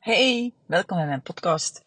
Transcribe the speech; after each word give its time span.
Hey, 0.00 0.54
welkom 0.66 0.96
bij 0.96 1.06
mijn 1.06 1.22
podcast. 1.22 1.84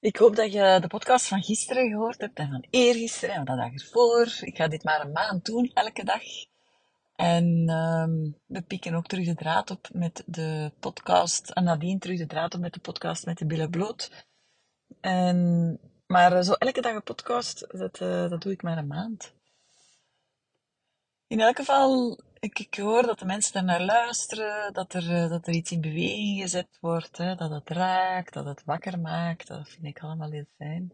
Ik 0.00 0.16
hoop 0.16 0.36
dat 0.36 0.52
je 0.52 0.78
de 0.80 0.86
podcast 0.86 1.28
van 1.28 1.42
gisteren 1.42 1.88
gehoord 1.88 2.20
hebt 2.20 2.38
en 2.38 2.50
van 2.50 2.66
eergisteren 2.70 3.34
en 3.34 3.46
van 3.46 3.56
de 3.56 3.62
dag 3.62 3.72
ervoor. 3.72 4.38
Ik 4.40 4.56
ga 4.56 4.68
dit 4.68 4.84
maar 4.84 5.00
een 5.00 5.12
maand 5.12 5.44
doen, 5.44 5.70
elke 5.74 6.04
dag. 6.04 6.22
En 7.14 7.70
um, 7.70 8.38
we 8.46 8.62
pikken 8.62 8.94
ook 8.94 9.06
terug 9.06 9.26
de 9.26 9.34
draad 9.34 9.70
op 9.70 9.88
met 9.92 10.22
de 10.26 10.72
podcast. 10.80 11.50
En 11.50 11.64
nadien 11.64 11.98
terug 11.98 12.18
de 12.18 12.26
draad 12.26 12.54
op 12.54 12.60
met 12.60 12.74
de 12.74 12.80
podcast 12.80 13.26
met 13.26 13.38
de 13.38 13.46
billen 13.46 13.70
bloot. 13.70 14.26
En, 15.00 15.78
maar 16.06 16.44
zo 16.44 16.52
elke 16.52 16.80
dag 16.80 16.94
een 16.94 17.02
podcast, 17.02 17.66
dat, 17.70 18.00
uh, 18.00 18.30
dat 18.30 18.42
doe 18.42 18.52
ik 18.52 18.62
maar 18.62 18.78
een 18.78 18.86
maand. 18.86 19.34
In 21.32 21.40
elk 21.40 21.56
geval, 21.56 22.18
ik, 22.38 22.58
ik 22.58 22.74
hoor 22.74 23.02
dat 23.02 23.18
de 23.18 23.24
mensen 23.24 23.54
er 23.54 23.64
naar 23.64 23.82
luisteren, 23.82 24.72
dat 24.72 24.94
er, 24.94 25.10
eh, 25.10 25.28
dat 25.30 25.46
er 25.46 25.54
iets 25.54 25.70
in 25.70 25.80
beweging 25.80 26.40
gezet 26.40 26.78
wordt, 26.80 27.16
hè, 27.16 27.34
dat 27.34 27.50
het 27.50 27.68
raakt, 27.68 28.32
dat 28.32 28.44
het 28.44 28.64
wakker 28.64 29.00
maakt. 29.00 29.46
Dat 29.46 29.68
vind 29.68 29.84
ik 29.84 30.00
allemaal 30.00 30.30
heel 30.30 30.46
fijn. 30.56 30.92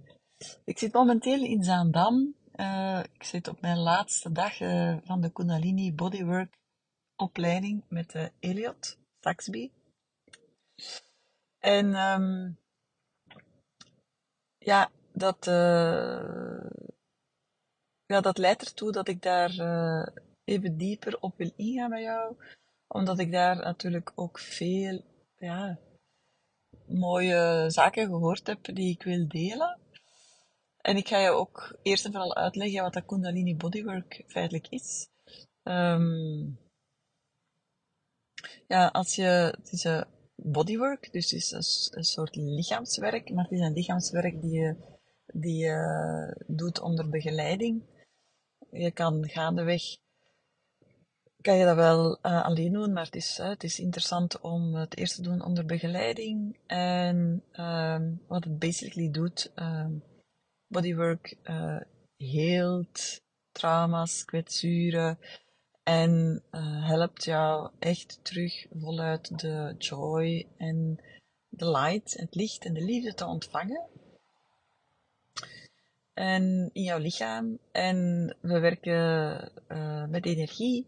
Ik 0.64 0.78
zit 0.78 0.92
momenteel 0.92 1.44
in 1.44 1.64
Zaandam. 1.64 2.34
Uh, 2.54 3.00
ik 3.12 3.22
zit 3.24 3.48
op 3.48 3.60
mijn 3.60 3.78
laatste 3.78 4.32
dag 4.32 4.60
uh, 4.60 4.96
van 5.04 5.20
de 5.20 5.32
Kundalini 5.32 5.94
Bodywork 5.94 6.58
opleiding 7.16 7.84
met 7.88 8.14
uh, 8.14 8.26
Elliot 8.40 8.98
Saxby. 9.20 9.70
En 11.58 11.94
um, 11.94 12.58
ja, 14.58 14.90
dat, 15.12 15.44
ja, 18.06 18.20
dat 18.20 18.38
leidt 18.38 18.62
ertoe 18.62 18.92
dat 18.92 19.08
ik 19.08 19.22
daar 19.22 19.50
even 20.48 20.76
dieper 20.76 21.20
op 21.20 21.36
wil 21.36 21.50
ingaan 21.56 21.90
met 21.90 22.02
jou. 22.02 22.36
Omdat 22.86 23.18
ik 23.18 23.32
daar 23.32 23.56
natuurlijk 23.56 24.12
ook 24.14 24.38
veel 24.38 25.04
ja, 25.38 25.78
mooie 26.86 27.64
zaken 27.70 28.06
gehoord 28.06 28.46
heb 28.46 28.64
die 28.74 28.92
ik 28.92 29.02
wil 29.02 29.28
delen. 29.28 29.78
En 30.80 30.96
ik 30.96 31.08
ga 31.08 31.18
je 31.18 31.30
ook 31.30 31.78
eerst 31.82 32.04
en 32.04 32.12
vooral 32.12 32.36
uitleggen 32.36 32.82
wat 32.82 32.92
dat 32.92 33.06
Kundalini 33.06 33.56
Bodywork 33.56 34.24
feitelijk 34.26 34.66
is. 34.68 35.08
Um, 35.62 36.58
ja, 38.66 38.86
als 38.86 39.14
je, 39.14 39.54
het 39.58 39.72
is 39.72 39.84
een 39.84 40.04
bodywork, 40.34 41.12
dus 41.12 41.30
het 41.30 41.40
is 41.40 41.50
een, 41.50 41.98
een, 41.98 42.04
soort 42.04 42.36
lichaamswerk, 42.36 43.30
maar 43.30 43.44
het 43.44 43.52
is 43.52 43.60
een 43.60 43.72
lichaamswerk 43.72 44.40
die 44.40 44.60
je, 44.60 44.76
die 45.26 45.56
je 45.56 46.44
doet 46.46 46.80
onder 46.80 47.08
begeleiding. 47.08 47.82
Je 48.70 48.90
kan 48.90 49.28
gaandeweg 49.28 49.82
kan 51.40 51.56
je 51.56 51.64
dat 51.64 51.76
wel 51.76 52.18
uh, 52.22 52.44
alleen 52.44 52.72
doen, 52.72 52.92
maar 52.92 53.04
het 53.04 53.14
is, 53.14 53.38
uh, 53.38 53.48
het 53.48 53.64
is 53.64 53.78
interessant 53.78 54.40
om 54.40 54.74
het 54.74 54.96
eerst 54.96 55.14
te 55.14 55.22
doen 55.22 55.44
onder 55.44 55.66
begeleiding. 55.66 56.58
En 56.66 57.42
uh, 57.52 58.00
wat 58.26 58.44
het 58.44 58.58
basically 58.58 59.10
doet, 59.10 59.52
ehm, 59.54 59.92
bodywork 60.66 61.36
uh, 61.44 61.80
heelt 62.16 63.20
trauma's, 63.52 64.24
kwetsuren 64.24 65.18
en 65.82 66.42
helpt 66.80 67.24
jou 67.24 67.70
echt 67.78 68.18
terug 68.22 68.66
voluit 68.70 69.38
de 69.38 69.74
joy 69.78 70.46
en 70.56 71.00
de 71.48 71.70
light, 71.70 72.14
het 72.14 72.34
licht 72.34 72.64
en 72.64 72.74
de 72.74 72.84
liefde 72.84 73.14
te 73.14 73.26
ontvangen. 73.26 73.88
En 76.14 76.70
in 76.72 76.82
jouw 76.82 76.98
lichaam. 76.98 77.58
En 77.72 78.36
we 78.40 78.58
werken 78.58 79.52
met 80.10 80.26
energie 80.26 80.86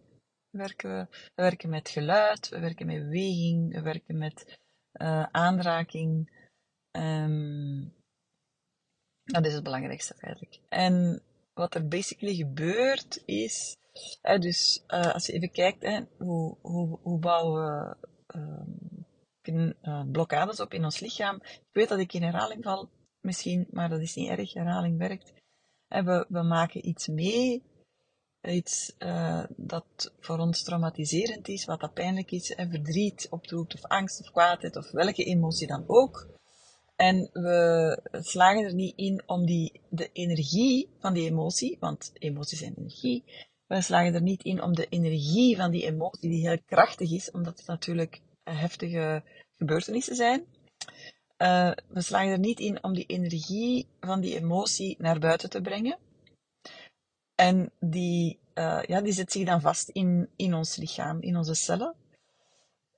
werken 0.50 0.90
we. 0.90 1.06
We 1.10 1.42
werken 1.42 1.70
met 1.70 1.88
geluid, 1.88 2.48
we 2.48 2.60
werken 2.60 2.86
met 2.86 3.02
beweging, 3.02 3.72
we 3.72 3.82
werken 3.82 4.18
met 4.18 4.58
uh, 4.92 5.22
aanraking. 5.22 6.38
Um, 6.92 7.94
dat 9.24 9.46
is 9.46 9.54
het 9.54 9.62
belangrijkste 9.62 10.14
eigenlijk. 10.18 10.60
En 10.68 11.22
wat 11.54 11.74
er 11.74 11.88
basically 11.88 12.34
gebeurt 12.34 13.22
is, 13.24 13.76
hè, 14.22 14.38
dus 14.38 14.84
uh, 14.88 15.14
als 15.14 15.26
je 15.26 15.32
even 15.32 15.50
kijkt, 15.50 15.82
hè, 15.82 16.00
hoe, 16.18 16.56
hoe, 16.60 16.98
hoe 17.02 17.18
bouwen 17.18 17.62
we 17.62 17.96
uh, 18.36 19.70
uh, 19.82 20.10
blokkades 20.10 20.60
op 20.60 20.74
in 20.74 20.84
ons 20.84 21.00
lichaam. 21.00 21.36
Ik 21.42 21.68
weet 21.72 21.88
dat 21.88 21.98
ik 21.98 22.12
in 22.12 22.22
herhaling 22.22 22.62
val, 22.64 22.90
misschien, 23.20 23.66
maar 23.70 23.88
dat 23.88 24.00
is 24.00 24.14
niet 24.14 24.28
erg, 24.28 24.52
herhaling 24.52 24.98
werkt. 24.98 25.32
En 25.88 26.04
we, 26.04 26.26
we 26.28 26.42
maken 26.42 26.88
iets 26.88 27.08
mee 27.08 27.62
iets 28.42 28.94
uh, 28.98 29.44
dat 29.56 30.12
voor 30.20 30.38
ons 30.38 30.62
traumatiserend 30.62 31.48
is, 31.48 31.64
wat 31.64 31.80
dat 31.80 31.94
pijnlijk 31.94 32.30
is, 32.30 32.54
en 32.54 32.70
verdriet 32.70 33.26
opdoet, 33.30 33.74
of 33.74 33.84
angst 33.84 34.20
of 34.20 34.30
kwaadheid, 34.30 34.76
of 34.76 34.90
welke 34.90 35.24
emotie 35.24 35.66
dan 35.66 35.84
ook. 35.86 36.28
En 36.96 37.30
we 37.32 37.98
slagen 38.12 38.64
er 38.64 38.74
niet 38.74 38.96
in 38.96 39.22
om 39.26 39.46
die, 39.46 39.80
de 39.88 40.10
energie 40.12 40.88
van 40.98 41.12
die 41.12 41.28
emotie, 41.30 41.76
want 41.80 42.10
emoties 42.14 42.58
zijn 42.58 42.74
energie, 42.76 43.24
we 43.66 43.80
slagen 43.80 44.14
er 44.14 44.22
niet 44.22 44.42
in 44.42 44.62
om 44.62 44.74
de 44.74 44.86
energie 44.88 45.56
van 45.56 45.70
die 45.70 45.84
emotie, 45.84 46.30
die 46.30 46.48
heel 46.48 46.58
krachtig 46.66 47.12
is, 47.12 47.30
omdat 47.30 47.58
het 47.58 47.66
natuurlijk 47.66 48.20
heftige 48.44 49.22
gebeurtenissen 49.58 50.16
zijn, 50.16 50.44
uh, 51.38 51.70
we 51.88 52.00
slagen 52.00 52.30
er 52.30 52.38
niet 52.38 52.60
in 52.60 52.82
om 52.84 52.94
die 52.94 53.06
energie 53.06 53.86
van 54.00 54.20
die 54.20 54.36
emotie 54.36 54.96
naar 54.98 55.18
buiten 55.18 55.50
te 55.50 55.60
brengen. 55.60 55.98
En 57.40 57.72
die, 57.80 58.38
uh, 58.54 58.82
ja, 58.82 59.00
die 59.00 59.12
zet 59.12 59.32
zich 59.32 59.46
dan 59.46 59.60
vast 59.60 59.88
in, 59.88 60.28
in 60.36 60.54
ons 60.54 60.76
lichaam, 60.76 61.20
in 61.20 61.36
onze 61.36 61.54
cellen. 61.54 61.94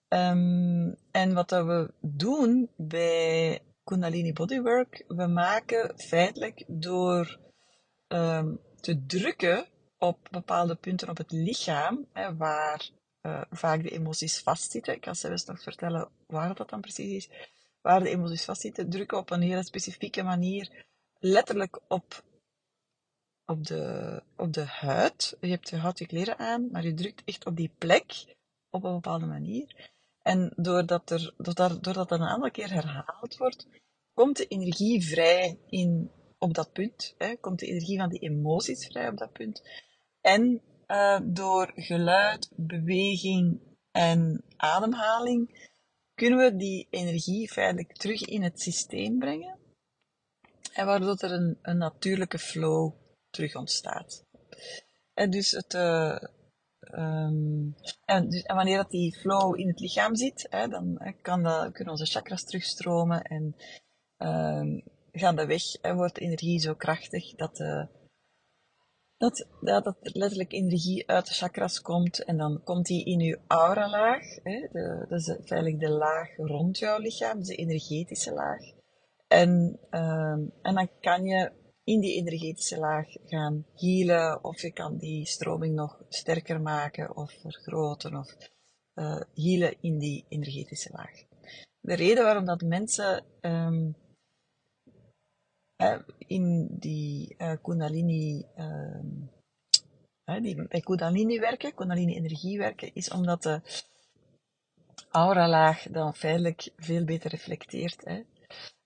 Um, 0.08 0.96
en 1.10 1.34
wat 1.34 1.48
dat 1.48 1.66
we 1.66 1.92
doen 2.00 2.70
bij 2.76 3.60
Kundalini 3.84 4.32
Bodywork, 4.32 5.04
we 5.08 5.26
maken 5.26 5.98
feitelijk 5.98 6.64
door 6.66 7.38
um, 8.08 8.60
te 8.80 9.06
drukken 9.06 9.66
op 9.98 10.28
bepaalde 10.30 10.74
punten 10.74 11.08
op 11.08 11.16
het 11.16 11.32
lichaam, 11.32 12.06
hè, 12.12 12.36
waar 12.36 12.90
uh, 13.22 13.42
vaak 13.50 13.82
de 13.82 13.90
emoties 13.90 14.40
vastzitten. 14.40 14.94
Ik 14.94 15.00
kan 15.00 15.14
zelfs 15.14 15.44
nog 15.44 15.62
vertellen 15.62 16.08
waar 16.26 16.54
dat 16.54 16.70
dan 16.70 16.80
precies 16.80 17.12
is. 17.12 17.30
Waar 17.80 18.00
de 18.02 18.08
emoties 18.08 18.44
vastzitten, 18.44 18.90
drukken 18.90 19.18
op 19.18 19.30
een 19.30 19.42
hele 19.42 19.64
specifieke 19.64 20.22
manier, 20.22 20.84
letterlijk 21.18 21.80
op 21.88 22.22
op 23.46 23.66
de, 23.66 24.22
op 24.36 24.52
de 24.52 24.64
huid. 24.64 25.36
Je 25.40 25.48
hebt 25.48 25.68
je 25.68 25.76
hout 25.76 25.98
je 25.98 26.06
kleren 26.06 26.38
aan, 26.38 26.68
maar 26.70 26.84
je 26.84 26.94
drukt 26.94 27.22
echt 27.24 27.46
op 27.46 27.56
die 27.56 27.70
plek 27.78 28.36
op 28.70 28.84
een 28.84 28.94
bepaalde 28.94 29.26
manier. 29.26 29.90
En 30.22 30.52
doordat, 30.56 31.10
er, 31.10 31.34
doordat, 31.36 31.84
doordat 31.84 32.08
dat 32.08 32.20
een 32.20 32.26
aantal 32.26 32.50
keer 32.50 32.72
herhaald 32.72 33.36
wordt, 33.36 33.66
komt 34.14 34.36
de 34.36 34.46
energie 34.46 35.06
vrij 35.06 35.58
in, 35.66 36.10
op 36.38 36.54
dat 36.54 36.72
punt. 36.72 37.14
Hè, 37.18 37.36
komt 37.36 37.58
de 37.58 37.66
energie 37.66 37.98
van 37.98 38.08
die 38.08 38.20
emoties 38.20 38.86
vrij 38.86 39.08
op 39.08 39.16
dat 39.16 39.32
punt. 39.32 39.62
En 40.20 40.62
uh, 40.86 41.20
door 41.24 41.72
geluid, 41.74 42.52
beweging 42.56 43.60
en 43.90 44.44
ademhaling 44.56 45.70
kunnen 46.14 46.38
we 46.38 46.56
die 46.56 46.86
energie 46.90 47.50
feitelijk 47.50 47.92
terug 47.92 48.20
in 48.20 48.42
het 48.42 48.60
systeem 48.60 49.18
brengen. 49.18 49.58
En 50.72 50.86
waardoor 50.86 51.16
er 51.16 51.32
een, 51.32 51.58
een 51.62 51.78
natuurlijke 51.78 52.38
flow 52.38 52.92
terug 53.32 53.56
ontstaat. 53.56 54.24
En 55.14 55.30
dus 55.30 55.50
het, 55.50 55.74
uh, 55.74 56.18
um, 56.90 57.74
en, 58.04 58.28
dus, 58.28 58.42
en, 58.42 58.54
wanneer 58.54 58.76
dat 58.76 58.90
die 58.90 59.16
flow 59.16 59.58
in 59.58 59.68
het 59.68 59.80
lichaam 59.80 60.14
zit, 60.14 60.46
hè, 60.50 60.68
dan 60.68 60.94
hè, 60.98 61.12
kan 61.12 61.42
dat, 61.42 61.72
kunnen 61.72 61.92
onze 61.92 62.06
chakras 62.06 62.44
terugstromen 62.44 63.22
en 63.22 63.56
um, 64.18 64.82
gaan 65.12 65.36
de 65.36 65.46
weg, 65.46 65.62
hè, 65.80 65.94
wordt 65.94 66.14
de 66.14 66.20
energie 66.20 66.60
zo 66.60 66.74
krachtig 66.74 67.34
dat, 67.34 67.60
uh, 67.60 67.84
dat, 69.16 69.46
ja, 69.60 69.80
dat 69.80 69.96
letterlijk 70.00 70.52
energie 70.52 71.08
uit 71.08 71.26
de 71.26 71.34
chakras 71.34 71.80
komt 71.80 72.24
en 72.24 72.36
dan 72.36 72.60
komt 72.64 72.86
die 72.86 73.04
in 73.04 73.20
uw 73.20 73.36
aura-laag. 73.46 74.22
Dat 75.08 75.20
is 75.20 75.26
feitelijk 75.26 75.80
de 75.80 75.90
laag 75.90 76.36
rond 76.36 76.78
jouw 76.78 76.98
lichaam, 76.98 77.42
de 77.42 77.54
energetische 77.54 78.32
laag. 78.32 78.60
En, 79.28 79.78
um, 79.90 80.52
en 80.62 80.74
dan 80.74 80.88
kan 81.00 81.24
je 81.24 81.52
in 81.84 82.00
die 82.00 82.16
energetische 82.16 82.78
laag 82.78 83.06
gaan 83.24 83.66
healen, 83.74 84.44
of 84.44 84.60
je 84.60 84.72
kan 84.72 84.98
die 84.98 85.26
stroming 85.26 85.74
nog 85.74 86.04
sterker 86.08 86.60
maken 86.60 87.16
of 87.16 87.32
vergroten 87.32 88.16
of 88.16 88.36
uh, 88.94 89.20
healen 89.34 89.76
in 89.80 89.98
die 89.98 90.24
energetische 90.28 90.90
laag. 90.92 91.24
De 91.80 91.94
reden 91.94 92.24
waarom 92.24 92.44
dat 92.44 92.62
mensen 92.62 93.24
um, 93.40 93.94
in 96.26 96.68
die 96.70 97.34
uh, 97.38 97.56
Kundalini, 97.62 98.46
um, 98.56 99.30
die 100.42 100.68
bij 100.68 100.80
Kundalini 100.80 101.40
werken, 101.40 101.74
Kundalini 101.74 102.14
energie 102.14 102.58
werken, 102.58 102.94
is 102.94 103.10
omdat 103.10 103.42
de 103.42 103.60
aura-laag 105.10 105.82
dan 105.82 106.14
feitelijk 106.14 106.72
veel 106.76 107.04
beter 107.04 107.30
reflecteert. 107.30 108.04
Hè. 108.04 108.22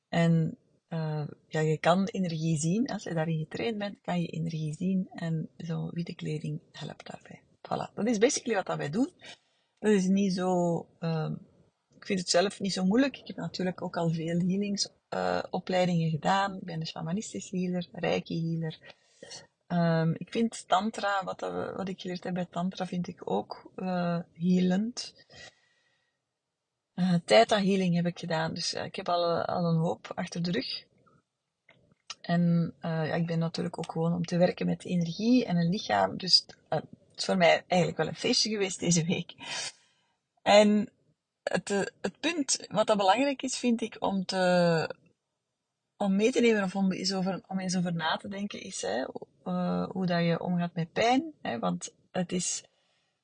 En 0.09 0.59
uh, 0.89 1.27
ja, 1.49 1.61
je 1.61 1.79
kan 1.79 2.05
energie 2.05 2.59
zien. 2.59 2.87
Als 2.87 3.03
je 3.03 3.15
daarin 3.15 3.39
getraind 3.39 3.79
bent, 3.79 3.99
kan 4.03 4.21
je 4.21 4.27
energie 4.27 4.75
zien. 4.75 5.09
En 5.11 5.49
zo'n 5.57 5.91
witte 5.91 6.15
kleding 6.15 6.61
helpt 6.73 7.07
daarbij. 7.07 7.41
Voilà. 7.41 7.95
Dat 7.95 8.07
is 8.07 8.19
basically 8.19 8.63
wat 8.65 8.77
wij 8.77 8.91
doen. 8.91 9.11
Dat 9.79 9.93
is 9.93 10.07
niet 10.07 10.33
zo 10.33 10.87
uh, 11.01 11.31
ik 12.07 12.13
vind 12.13 12.19
het 12.21 12.31
zelf 12.31 12.61
niet 12.61 12.73
zo 12.73 12.85
moeilijk. 12.85 13.17
Ik 13.17 13.27
heb 13.27 13.37
natuurlijk 13.37 13.83
ook 13.83 13.97
al 13.97 14.11
veel 14.11 14.39
healingsopleidingen 14.39 16.11
gedaan. 16.11 16.55
Ik 16.55 16.65
ben 16.65 16.81
een 16.81 16.87
shamanistisch 16.87 17.51
healer, 17.51 17.87
reiki 17.93 18.49
healer. 18.49 18.79
Ehm, 19.67 20.15
ik 20.19 20.31
vind 20.31 20.69
tantra, 20.69 21.25
wat, 21.25 21.41
wat 21.77 21.89
ik 21.89 22.01
geleerd 22.01 22.25
heb 22.25 22.35
bij 22.35 22.47
tantra, 22.51 22.87
vind 22.87 23.09
ik 23.09 23.31
ook 23.31 23.73
uh, 23.77 24.19
healend. 24.33 25.15
Uh, 26.97 27.15
theta 27.25 27.57
healing 27.57 27.95
heb 27.95 28.07
ik 28.07 28.19
gedaan, 28.19 28.55
dus 28.55 28.75
uh, 28.75 28.85
ik 28.85 28.97
heb 28.97 29.09
al, 29.09 29.43
al 29.45 29.65
een 29.65 29.79
hoop 29.79 30.13
achter 30.15 30.43
de 30.43 30.51
rug. 30.51 30.85
En 32.21 32.75
ja, 32.81 33.15
ik 33.15 33.27
ben 33.27 33.39
natuurlijk 33.39 33.79
ook 33.79 33.93
gewoon 33.93 34.15
om 34.15 34.25
te 34.25 34.37
werken 34.37 34.67
met 34.67 34.85
energie 34.85 35.45
en 35.45 35.57
een 35.57 35.71
lichaam. 35.71 36.17
Dus 36.17 36.45
het 36.69 36.85
is 37.17 37.25
voor 37.25 37.37
mij 37.37 37.65
eigenlijk 37.67 37.99
wel 37.99 38.07
een 38.07 38.15
feestje 38.15 38.51
geweest 38.51 38.81
deze 38.81 39.05
week. 39.05 39.35
En 40.43 40.89
het, 41.43 41.69
het 42.01 42.21
punt 42.21 42.67
wat 42.71 42.87
dat 42.87 42.97
belangrijk 42.97 43.43
is, 43.43 43.59
vind 43.59 43.81
ik, 43.81 43.97
om 43.99 44.25
te, 44.25 44.95
om 45.97 46.17
mee 46.17 46.33
te 46.33 46.41
nemen 46.41 46.63
of 46.63 46.77
om 46.77 46.93
eens 46.93 47.13
over, 47.13 47.43
om 47.47 47.59
eens 47.59 47.77
over 47.77 47.95
na 47.95 48.17
te 48.17 48.29
denken, 48.29 48.61
is 48.61 48.83
hè, 48.83 49.05
hoe 49.87 50.07
dat 50.07 50.25
je 50.25 50.41
omgaat 50.41 50.75
met 50.75 50.93
pijn. 50.93 51.33
Hè, 51.43 51.59
want 51.59 51.93
het 52.11 52.33
is, 52.33 52.63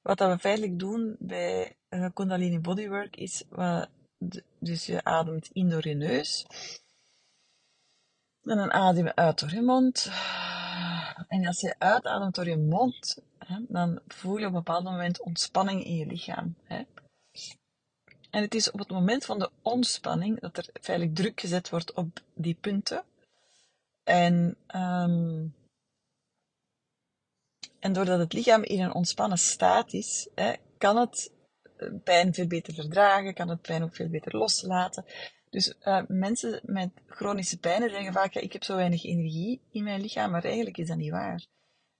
wat 0.02 0.18
we 0.18 0.38
feitelijk 0.38 0.78
doen 0.78 1.16
bij 1.18 1.76
uh, 1.90 2.06
Kundalini 2.14 2.60
Bodywork 2.60 3.16
is, 3.16 3.44
uh, 3.58 3.84
dus 4.58 4.86
je 4.86 5.04
ademt 5.04 5.48
in 5.52 5.68
door 5.68 5.88
je 5.88 5.94
neus. 5.94 6.46
En 8.42 8.56
dan 8.56 8.72
adem 8.72 9.04
je 9.04 9.14
uit 9.14 9.40
door 9.40 9.50
je 9.50 9.62
mond. 9.62 10.10
En 11.28 11.46
als 11.46 11.60
je 11.60 11.74
uitademt 11.78 12.34
door 12.34 12.48
je 12.48 12.56
mond, 12.56 13.18
hè, 13.38 13.58
dan 13.68 14.00
voel 14.06 14.36
je 14.36 14.46
op 14.46 14.52
een 14.52 14.58
bepaald 14.58 14.84
moment 14.84 15.20
ontspanning 15.20 15.84
in 15.84 15.96
je 15.96 16.06
lichaam. 16.06 16.56
Hè. 16.64 16.82
En 18.30 18.42
het 18.42 18.54
is 18.54 18.70
op 18.70 18.78
het 18.78 18.90
moment 18.90 19.24
van 19.24 19.38
de 19.38 19.50
ontspanning 19.62 20.40
dat 20.40 20.56
er 20.56 20.68
feitelijk 20.80 21.16
druk 21.16 21.40
gezet 21.40 21.70
wordt 21.70 21.92
op 21.92 22.20
die 22.34 22.54
punten. 22.54 23.04
En, 24.04 24.56
um, 24.74 25.54
en 27.82 27.92
doordat 27.92 28.18
het 28.18 28.32
lichaam 28.32 28.62
in 28.62 28.80
een 28.80 28.94
ontspannen 28.94 29.38
staat 29.38 29.92
is, 29.92 30.28
hè, 30.34 30.52
kan 30.78 30.96
het 30.96 31.32
eh, 31.76 31.88
pijn 32.04 32.34
veel 32.34 32.46
beter 32.46 32.74
verdragen, 32.74 33.34
kan 33.34 33.48
het 33.48 33.62
pijn 33.62 33.82
ook 33.82 33.94
veel 33.94 34.08
beter 34.08 34.36
loslaten. 34.36 35.04
Dus 35.50 35.74
uh, 35.82 36.02
mensen 36.08 36.60
met 36.64 36.90
chronische 37.06 37.58
pijnen 37.58 37.90
zeggen 37.90 38.12
vaak, 38.12 38.32
ja, 38.32 38.40
ik 38.40 38.52
heb 38.52 38.64
zo 38.64 38.76
weinig 38.76 39.04
energie 39.04 39.60
in 39.70 39.84
mijn 39.84 40.00
lichaam, 40.00 40.30
maar 40.30 40.44
eigenlijk 40.44 40.78
is 40.78 40.88
dat 40.88 40.96
niet 40.96 41.10
waar. 41.10 41.46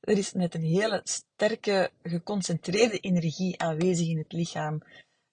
Er 0.00 0.19
is 0.19 0.32
net 0.32 0.55
een 0.55 0.64
hele 0.64 1.00
sterke, 1.05 1.90
geconcentreerde 2.02 2.99
energie 2.99 3.61
aanwezig 3.61 4.08
in 4.08 4.19
het 4.19 4.32
lichaam. 4.32 4.82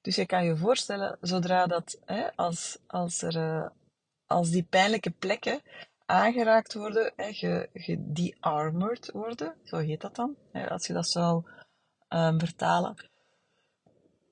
Dus 0.02 0.16
je 0.16 0.26
kan 0.26 0.46
je 0.46 0.58
voorstellen, 0.58 1.18
zodra 1.22 1.68
dat, 1.68 2.00
hè, 2.06 2.36
als, 2.36 2.78
als, 2.88 3.22
er, 3.22 3.36
uh, 3.36 3.68
als 4.26 4.50
die 4.50 4.64
pijnlijke 4.64 5.12
plekken 5.12 5.62
aangeraakt 6.10 6.74
worden, 6.74 7.14
hè, 7.16 7.34
ge, 7.34 7.70
worden, 9.12 9.56
zo 9.64 9.78
heet 9.78 10.02
dat 10.02 10.16
dan, 10.16 10.36
als 10.70 10.88
je 10.88 10.94
dat 10.94 11.10
zou 11.10 11.44
um, 12.10 12.40
vertalen. 12.40 13.08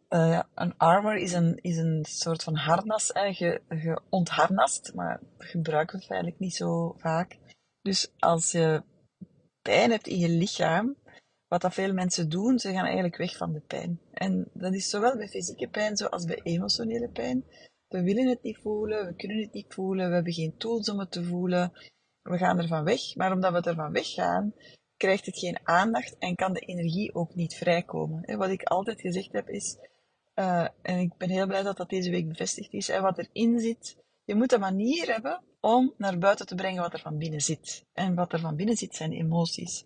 Uh, 0.09 0.29
ja, 0.29 0.49
een 0.53 0.77
armor 0.77 1.15
is 1.15 1.33
een, 1.33 1.57
is 1.61 1.77
een 1.77 2.05
soort 2.09 2.43
van 2.43 2.55
harnas, 2.55 3.09
hè, 3.13 3.23
je, 3.23 3.61
je 3.69 4.01
ontharnast, 4.09 4.93
maar 4.93 5.21
gebruiken 5.37 5.99
we 5.99 6.05
eigenlijk 6.07 6.39
niet 6.39 6.55
zo 6.55 6.95
vaak. 6.97 7.37
Dus 7.81 8.11
als 8.19 8.51
je 8.51 8.83
pijn 9.61 9.91
hebt 9.91 10.07
in 10.07 10.17
je 10.17 10.29
lichaam, 10.29 10.95
wat 11.47 11.61
dat 11.61 11.73
veel 11.73 11.93
mensen 11.93 12.29
doen, 12.29 12.59
ze 12.59 12.71
gaan 12.71 12.85
eigenlijk 12.85 13.17
weg 13.17 13.37
van 13.37 13.53
de 13.53 13.61
pijn. 13.61 14.01
En 14.13 14.49
dat 14.53 14.73
is 14.73 14.89
zowel 14.89 15.17
bij 15.17 15.27
fysieke 15.27 15.67
pijn 15.67 15.97
zoals 15.97 16.25
bij 16.25 16.39
emotionele 16.43 17.09
pijn. 17.09 17.45
We 17.87 18.03
willen 18.03 18.27
het 18.27 18.43
niet 18.43 18.57
voelen, 18.57 19.05
we 19.05 19.15
kunnen 19.15 19.37
het 19.37 19.53
niet 19.53 19.73
voelen, 19.73 20.07
we 20.07 20.13
hebben 20.13 20.33
geen 20.33 20.57
tools 20.57 20.89
om 20.89 20.99
het 20.99 21.11
te 21.11 21.23
voelen. 21.23 21.71
We 22.21 22.37
gaan 22.37 22.59
ervan 22.59 22.83
weg, 22.83 23.15
maar 23.15 23.31
omdat 23.31 23.51
we 23.51 23.69
ervan 23.69 23.91
weggaan, 23.91 24.53
krijgt 24.97 25.25
het 25.25 25.39
geen 25.39 25.59
aandacht 25.63 26.17
en 26.17 26.35
kan 26.35 26.53
de 26.53 26.59
energie 26.59 27.13
ook 27.13 27.35
niet 27.35 27.55
vrijkomen. 27.55 28.37
Wat 28.37 28.49
ik 28.49 28.63
altijd 28.63 29.01
gezegd 29.01 29.31
heb 29.31 29.49
is, 29.49 29.77
uh, 30.35 30.67
en 30.81 30.99
ik 30.99 31.17
ben 31.17 31.29
heel 31.29 31.47
blij 31.47 31.63
dat 31.63 31.77
dat 31.77 31.89
deze 31.89 32.09
week 32.09 32.27
bevestigd 32.27 32.73
is, 32.73 32.89
en 32.89 33.01
wat 33.01 33.17
erin 33.17 33.59
zit, 33.59 33.97
je 34.23 34.35
moet 34.35 34.51
een 34.51 34.59
manier 34.59 35.11
hebben 35.11 35.41
om 35.59 35.93
naar 35.97 36.17
buiten 36.17 36.47
te 36.47 36.55
brengen 36.55 36.81
wat 36.81 36.93
er 36.93 36.99
van 36.99 37.17
binnen 37.17 37.41
zit. 37.41 37.85
En 37.93 38.15
wat 38.15 38.33
er 38.33 38.39
van 38.39 38.55
binnen 38.55 38.75
zit 38.75 38.95
zijn 38.95 39.11
emoties. 39.11 39.85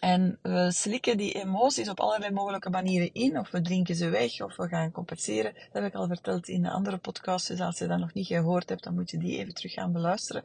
En 0.00 0.38
we 0.42 0.70
slikken 0.72 1.16
die 1.16 1.32
emoties 1.32 1.88
op 1.88 2.00
allerlei 2.00 2.32
mogelijke 2.32 2.70
manieren 2.70 3.14
in, 3.14 3.38
of 3.38 3.50
we 3.50 3.60
drinken 3.60 3.94
ze 3.94 4.08
weg, 4.08 4.40
of 4.40 4.56
we 4.56 4.68
gaan 4.68 4.90
compenseren. 4.90 5.54
Dat 5.54 5.82
heb 5.82 5.84
ik 5.84 5.94
al 5.94 6.06
verteld 6.06 6.48
in 6.48 6.62
de 6.62 6.70
andere 6.70 6.98
podcast, 6.98 7.48
dus 7.48 7.60
als 7.60 7.78
je 7.78 7.86
dat 7.86 7.98
nog 7.98 8.14
niet 8.14 8.26
gehoord 8.26 8.68
hebt, 8.68 8.82
dan 8.84 8.94
moet 8.94 9.10
je 9.10 9.18
die 9.18 9.38
even 9.38 9.54
terug 9.54 9.72
gaan 9.72 9.92
beluisteren. 9.92 10.44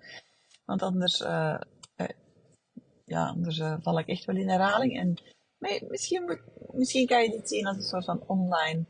Want 0.65 0.81
anders, 0.81 1.21
uh, 1.21 1.59
uh, 1.97 2.07
ja, 3.05 3.27
anders 3.27 3.57
uh, 3.57 3.75
val 3.81 3.99
ik 3.99 4.07
echt 4.07 4.25
wel 4.25 4.35
in 4.35 4.49
herhaling. 4.49 4.99
En 4.99 5.17
misschien, 5.87 6.39
misschien 6.71 7.07
kan 7.07 7.23
je 7.23 7.29
dit 7.29 7.49
zien 7.49 7.67
als 7.67 7.77
een 7.77 7.83
soort 7.83 8.05
van 8.05 8.23
online 8.27 8.85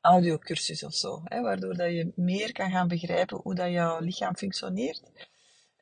audiocursus 0.00 0.84
of 0.84 0.94
zo, 0.94 1.20
hè, 1.24 1.40
waardoor 1.40 1.74
dat 1.76 1.90
je 1.90 2.12
meer 2.14 2.52
kan 2.52 2.70
gaan 2.70 2.88
begrijpen 2.88 3.40
hoe 3.42 3.54
dat 3.54 3.70
jouw 3.70 4.00
lichaam 4.00 4.36
functioneert 4.36 5.02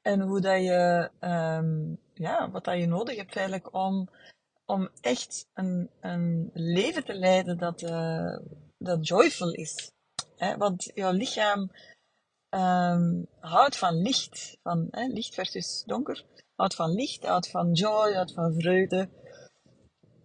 en 0.02 0.20
hoe 0.20 0.41
dat 0.41 0.62
je, 0.62 1.11
um, 1.20 1.99
ja, 2.14 2.50
wat 2.50 2.64
dat 2.64 2.79
je 2.79 2.87
nodig 2.87 3.17
hebt 3.17 3.37
eigenlijk 3.37 3.75
om, 3.75 4.08
om 4.64 4.88
echt 5.00 5.47
een, 5.55 5.91
een 6.00 6.50
leven 6.52 7.05
te 7.05 7.14
leiden 7.14 7.58
dat, 7.58 7.82
uh, 7.82 8.38
dat 8.79 9.06
joyful 9.06 9.52
is. 9.52 9.93
Want 10.58 10.91
jouw 10.94 11.12
lichaam 11.12 11.70
um, 12.50 13.26
houdt 13.41 13.79
van 13.79 14.02
licht, 14.02 14.58
van 14.62 14.88
licht 14.91 15.35
versus 15.35 15.82
donker, 15.87 16.25
houdt 16.55 16.75
van 16.75 16.91
licht, 16.91 17.26
houdt 17.26 17.50
van 17.50 17.73
joy, 17.73 18.12
houdt 18.12 18.32
van 18.32 18.55
vreugde. 18.55 19.08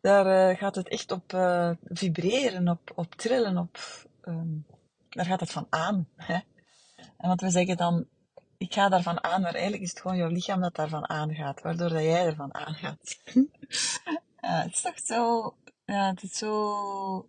Daar 0.01 0.51
uh, 0.51 0.57
gaat 0.57 0.75
het 0.75 0.89
echt 0.89 1.11
op 1.11 1.33
uh, 1.33 1.71
vibreren, 1.83 2.69
op, 2.69 2.91
op 2.95 3.15
trillen, 3.15 3.57
op, 3.57 3.77
um, 4.21 4.65
daar 5.09 5.25
gaat 5.25 5.39
het 5.39 5.51
van 5.51 5.67
aan. 5.69 6.09
En 7.17 7.27
wat 7.27 7.41
we 7.41 7.49
zeggen 7.49 7.77
dan, 7.77 8.07
ik 8.57 8.73
ga 8.73 8.89
daarvan 8.89 9.23
aan, 9.23 9.41
maar 9.41 9.53
eigenlijk 9.53 9.83
is 9.83 9.89
het 9.89 10.01
gewoon 10.01 10.17
jouw 10.17 10.29
lichaam 10.29 10.61
dat 10.61 10.75
daarvan 10.75 11.09
aangaat, 11.09 11.61
waardoor 11.61 11.89
dat 11.89 12.01
jij 12.01 12.25
ervan 12.25 12.53
aangaat. 12.53 13.21
ja, 14.41 14.61
het 14.61 14.73
is 14.73 14.81
toch 14.81 14.99
zo, 14.99 15.55
ja, 15.85 16.09
het 16.09 16.23
is 16.23 16.37
zo, 16.37 17.19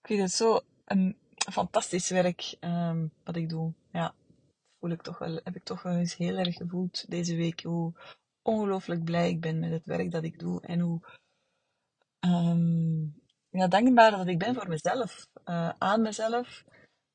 ik 0.00 0.06
vind 0.06 0.20
het 0.20 0.32
zo 0.32 0.60
een 0.84 1.16
fantastisch 1.50 2.10
werk 2.10 2.56
um, 2.60 3.12
wat 3.24 3.36
ik 3.36 3.48
doe. 3.48 3.72
Ja, 3.92 4.14
voel 4.80 4.90
ik 4.90 5.02
toch 5.02 5.18
wel, 5.18 5.40
heb 5.44 5.56
ik 5.56 5.64
toch 5.64 5.82
wel 5.82 5.96
eens 5.96 6.16
heel 6.16 6.36
erg 6.36 6.56
gevoeld 6.56 7.10
deze 7.10 7.36
week 7.36 7.62
hoe 7.62 7.92
ongelooflijk 8.42 9.04
blij 9.04 9.28
ik 9.28 9.40
ben 9.40 9.58
met 9.58 9.70
het 9.70 9.86
werk 9.86 10.10
dat 10.10 10.24
ik 10.24 10.38
doe 10.38 10.60
en 10.60 10.80
hoe 10.80 11.00
um, 12.20 13.22
ja, 13.50 13.66
dankbaar 13.68 14.10
dat 14.10 14.26
ik 14.26 14.38
ben 14.38 14.54
voor 14.54 14.68
mezelf, 14.68 15.28
uh, 15.44 15.68
aan 15.78 16.02
mezelf, 16.02 16.64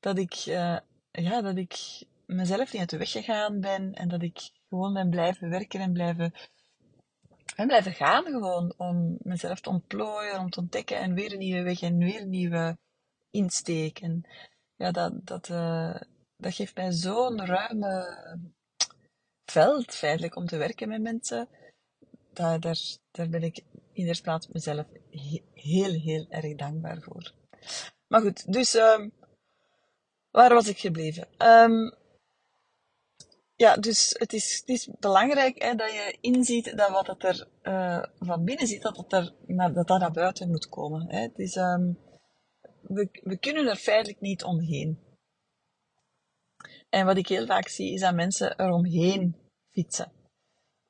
dat 0.00 0.18
ik, 0.18 0.46
uh, 0.46 0.78
ja, 1.10 1.40
dat 1.40 1.56
ik 1.56 2.04
mezelf 2.34 2.72
niet 2.72 2.80
uit 2.80 2.90
de 2.90 2.96
weg 2.96 3.10
gegaan 3.10 3.60
ben 3.60 3.92
en 3.92 4.08
dat 4.08 4.22
ik 4.22 4.50
gewoon 4.68 4.92
ben 4.92 5.10
blijven 5.10 5.50
werken 5.50 5.80
en 5.80 5.92
blijven, 5.92 6.34
en 7.56 7.66
blijven 7.66 7.92
gaan 7.92 8.24
gewoon 8.24 8.74
om 8.76 9.16
mezelf 9.22 9.60
te 9.60 9.68
ontplooien, 9.68 10.38
om 10.38 10.50
te 10.50 10.60
ontdekken 10.60 10.98
en 10.98 11.14
weer 11.14 11.32
een 11.32 11.38
nieuwe 11.38 11.62
weg 11.62 11.82
en 11.82 11.98
weer 11.98 12.20
een 12.20 12.30
nieuwe 12.30 12.78
insteek. 13.30 13.98
En 13.98 14.24
ja, 14.76 14.90
dat, 14.90 15.26
dat, 15.26 15.48
uh, 15.48 16.00
dat 16.36 16.54
geeft 16.54 16.76
mij 16.76 16.92
zo'n 16.92 17.46
ruime 17.46 18.18
veld 19.44 19.94
feitelijk 19.94 20.36
om 20.36 20.46
te 20.46 20.56
werken 20.56 20.88
met 20.88 21.02
mensen. 21.02 21.48
Daar, 22.32 22.60
daar, 22.60 22.78
daar 23.10 23.28
ben 23.28 23.42
ik 23.42 23.64
in 23.92 24.06
de 24.06 24.20
plaats 24.22 24.48
mezelf 24.48 24.86
heel, 25.54 25.92
heel 25.92 26.26
erg 26.28 26.56
dankbaar 26.56 27.00
voor. 27.00 27.32
Maar 28.06 28.20
goed, 28.20 28.52
dus 28.52 28.74
uh, 28.74 29.06
waar 30.30 30.54
was 30.54 30.68
ik 30.68 30.78
gebleven? 30.78 31.28
Um, 31.38 31.94
ja, 33.62 33.76
dus 33.76 34.14
het 34.18 34.32
is, 34.32 34.56
het 34.60 34.68
is 34.68 34.88
belangrijk 34.98 35.62
hè, 35.62 35.74
dat 35.74 35.90
je 35.92 36.16
inziet 36.20 36.76
dat 36.76 36.90
wat 36.90 37.06
het 37.06 37.24
er 37.24 37.48
uh, 37.62 38.02
van 38.18 38.44
binnen 38.44 38.66
zit, 38.66 38.82
dat, 38.82 38.96
het 38.96 39.12
er, 39.12 39.34
dat 39.74 39.86
dat 39.86 40.00
naar 40.00 40.12
buiten 40.12 40.50
moet 40.50 40.68
komen. 40.68 41.10
Hè. 41.10 41.20
Het 41.20 41.56
um, 41.56 41.98
we, 42.82 43.20
we 43.22 43.36
kunnen 43.38 43.66
er 43.66 43.76
feitelijk 43.76 44.20
niet 44.20 44.44
omheen. 44.44 44.98
En 46.88 47.06
wat 47.06 47.16
ik 47.16 47.28
heel 47.28 47.46
vaak 47.46 47.68
zie, 47.68 47.92
is 47.92 48.00
dat 48.00 48.14
mensen 48.14 48.56
er 48.56 48.70
omheen 48.70 49.36
fietsen. 49.70 50.12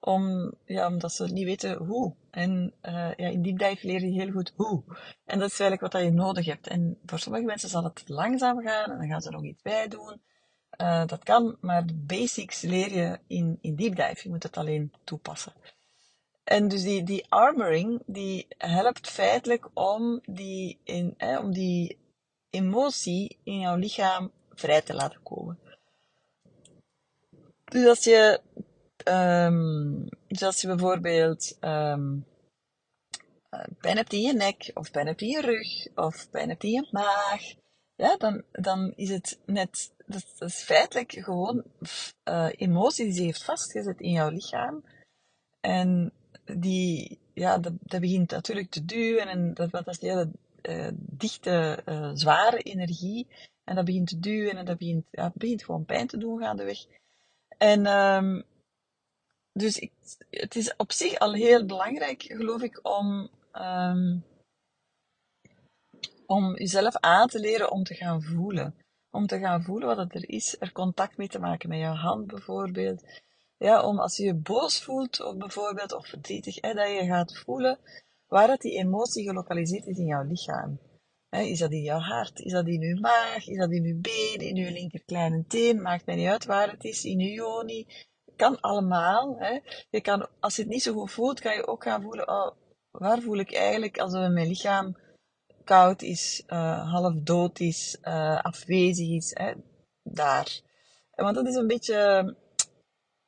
Om, 0.00 0.54
ja, 0.64 0.86
omdat 0.86 1.12
ze 1.12 1.32
niet 1.32 1.44
weten 1.44 1.76
hoe. 1.76 2.14
En 2.30 2.74
uh, 2.82 2.92
ja, 2.92 3.28
in 3.28 3.42
deep 3.42 3.58
dive 3.58 3.86
leer 3.86 4.00
je 4.00 4.20
heel 4.20 4.30
goed 4.30 4.52
hoe. 4.56 4.82
En 5.24 5.38
dat 5.38 5.50
is 5.50 5.60
eigenlijk 5.60 5.92
wat 5.92 6.02
je 6.02 6.10
nodig 6.10 6.46
hebt. 6.46 6.66
En 6.66 6.98
voor 7.04 7.18
sommige 7.18 7.44
mensen 7.44 7.68
zal 7.68 7.84
het 7.84 8.08
langzaam 8.08 8.60
gaan 8.60 8.90
en 8.90 8.98
dan 8.98 9.08
gaan 9.08 9.22
ze 9.22 9.30
nog 9.30 9.44
iets 9.44 9.62
bij 9.62 9.88
doen. 9.88 10.20
Uh, 10.82 11.06
dat 11.06 11.24
kan, 11.24 11.56
maar 11.60 11.86
de 11.86 11.94
basics 11.94 12.60
leer 12.60 12.92
je 12.92 13.18
in, 13.26 13.58
in 13.60 13.76
deep 13.76 13.96
dive. 13.96 14.20
Je 14.22 14.28
moet 14.28 14.42
het 14.42 14.56
alleen 14.56 14.92
toepassen. 15.04 15.52
En 16.44 16.68
dus 16.68 16.82
die, 16.82 17.02
die 17.02 17.26
armoring, 17.28 18.02
die 18.06 18.46
helpt 18.58 19.10
feitelijk 19.10 19.68
om 19.74 20.20
die, 20.24 20.80
in, 20.84 21.14
eh, 21.16 21.38
om 21.38 21.52
die 21.52 21.98
emotie 22.50 23.38
in 23.44 23.58
jouw 23.58 23.76
lichaam 23.76 24.32
vrij 24.50 24.82
te 24.82 24.94
laten 24.94 25.22
komen. 25.22 25.58
Dus 27.64 27.86
als 27.86 28.04
je, 28.04 28.40
um, 29.08 30.08
dus 30.26 30.42
als 30.42 30.60
je 30.60 30.66
bijvoorbeeld 30.66 31.56
um, 31.60 32.26
pijn 33.78 33.96
hebt 33.96 34.12
in 34.12 34.20
je 34.20 34.32
nek, 34.32 34.70
of 34.74 34.90
pijn 34.90 35.06
hebt 35.06 35.20
in 35.20 35.28
je 35.28 35.40
rug, 35.40 35.86
of 35.94 36.30
pijn 36.30 36.48
hebt 36.48 36.64
in 36.64 36.70
je 36.70 36.88
maag, 36.90 37.42
ja, 38.02 38.16
dan, 38.16 38.42
dan 38.52 38.92
is 38.96 39.08
het 39.08 39.38
net, 39.46 39.92
dat, 40.06 40.24
is 40.38 40.62
feitelijk 40.62 41.12
gewoon 41.12 41.64
uh, 42.24 42.48
emotie 42.56 43.04
die 43.04 43.14
ze 43.14 43.22
heeft 43.22 43.44
vastgezet 43.44 44.00
in 44.00 44.10
jouw 44.10 44.28
lichaam. 44.28 44.84
En 45.60 46.12
die, 46.44 47.18
ja, 47.34 47.58
dat, 47.58 48.00
begint 48.00 48.30
natuurlijk 48.30 48.70
te 48.70 48.84
duwen 48.84 49.28
en 49.28 49.54
dat, 49.54 49.70
dat 49.70 49.86
is 49.86 50.02
een 50.02 50.08
hele 50.08 50.30
uh, 50.62 50.88
dichte, 50.94 51.82
uh, 51.88 52.10
zware 52.14 52.58
energie. 52.58 53.26
En 53.64 53.74
dat 53.74 53.84
begint 53.84 54.08
te 54.08 54.18
duwen 54.18 54.56
en 54.56 54.64
dat 54.64 54.78
begint, 54.78 55.04
ja, 55.10 55.32
begint 55.34 55.64
gewoon 55.64 55.84
pijn 55.84 56.06
te 56.06 56.18
doen 56.18 56.40
gaandeweg. 56.40 56.84
En 57.58 57.86
um, 57.86 58.44
dus 59.52 59.78
ik, 59.78 59.92
het 60.30 60.56
is 60.56 60.76
op 60.76 60.92
zich 60.92 61.18
al 61.18 61.32
heel 61.32 61.66
belangrijk, 61.66 62.22
geloof 62.22 62.62
ik, 62.62 62.78
om, 62.82 63.28
um, 63.52 64.24
om 66.26 66.56
jezelf 66.56 66.96
aan 66.96 67.28
te 67.28 67.40
leren 67.40 67.70
om 67.70 67.82
te 67.82 67.94
gaan 67.94 68.22
voelen. 68.22 68.74
Om 69.10 69.26
te 69.26 69.38
gaan 69.38 69.62
voelen 69.62 69.88
wat 69.88 69.96
het 69.96 70.14
er 70.14 70.28
is, 70.28 70.56
er 70.58 70.72
contact 70.72 71.16
mee 71.16 71.28
te 71.28 71.38
maken 71.38 71.68
met 71.68 71.78
je 71.78 71.84
hand 71.84 72.26
bijvoorbeeld. 72.26 73.04
Ja, 73.56 73.82
om 73.82 73.98
als 73.98 74.16
je 74.16 74.24
je 74.24 74.34
boos 74.34 74.82
voelt, 74.82 75.20
of 75.20 75.36
bijvoorbeeld, 75.36 75.92
of 75.92 76.06
verdrietig, 76.06 76.56
hè, 76.60 76.74
dat 76.74 76.88
je 76.88 77.04
gaat 77.04 77.38
voelen 77.38 77.78
waar 78.32 78.46
dat 78.46 78.60
die 78.60 78.78
emotie 78.78 79.24
gelokaliseerd 79.24 79.86
is 79.86 79.98
in 79.98 80.06
jouw 80.06 80.22
lichaam. 80.22 80.80
is 81.30 81.58
dat 81.58 81.72
in 81.72 81.82
jouw 81.82 81.98
hart? 81.98 82.40
Is 82.40 82.52
dat 82.52 82.66
in 82.66 82.80
je 82.80 83.00
maag? 83.00 83.46
Is 83.46 83.58
dat 83.58 83.70
in 83.70 83.82
je 83.82 83.94
been? 83.94 84.48
In 84.48 84.56
je 84.56 84.70
linker 84.70 85.04
kleine 85.04 85.44
teen? 85.46 85.82
Maakt 85.82 86.06
mij 86.06 86.14
niet 86.14 86.28
uit 86.28 86.44
waar 86.44 86.70
het 86.70 86.84
is. 86.84 87.04
In 87.04 87.18
je 87.18 87.30
joni? 87.30 87.86
Kan 88.36 88.60
allemaal. 88.60 89.36
Hè. 89.38 89.58
Je 89.90 90.00
kan, 90.00 90.28
als 90.40 90.56
je 90.56 90.62
het 90.62 90.70
niet 90.70 90.82
zo 90.82 90.92
goed 90.92 91.10
voelt, 91.10 91.40
kan 91.40 91.54
je 91.54 91.66
ook 91.66 91.82
gaan 91.82 92.02
voelen, 92.02 92.28
oh, 92.28 92.56
waar 92.90 93.20
voel 93.20 93.38
ik 93.38 93.54
eigenlijk 93.54 93.98
als 93.98 94.12
mijn 94.12 94.46
lichaam 94.46 94.96
koud 95.64 96.02
is, 96.02 96.42
uh, 96.46 96.92
half 96.92 97.14
dood 97.14 97.60
is, 97.60 97.98
uh, 98.02 98.42
afwezig 98.42 99.08
is, 99.08 99.30
hè, 99.34 99.52
daar. 100.02 100.60
Want 101.14 101.34
dat 101.34 101.46
is 101.46 101.54
een 101.54 101.66
beetje, 101.66 101.96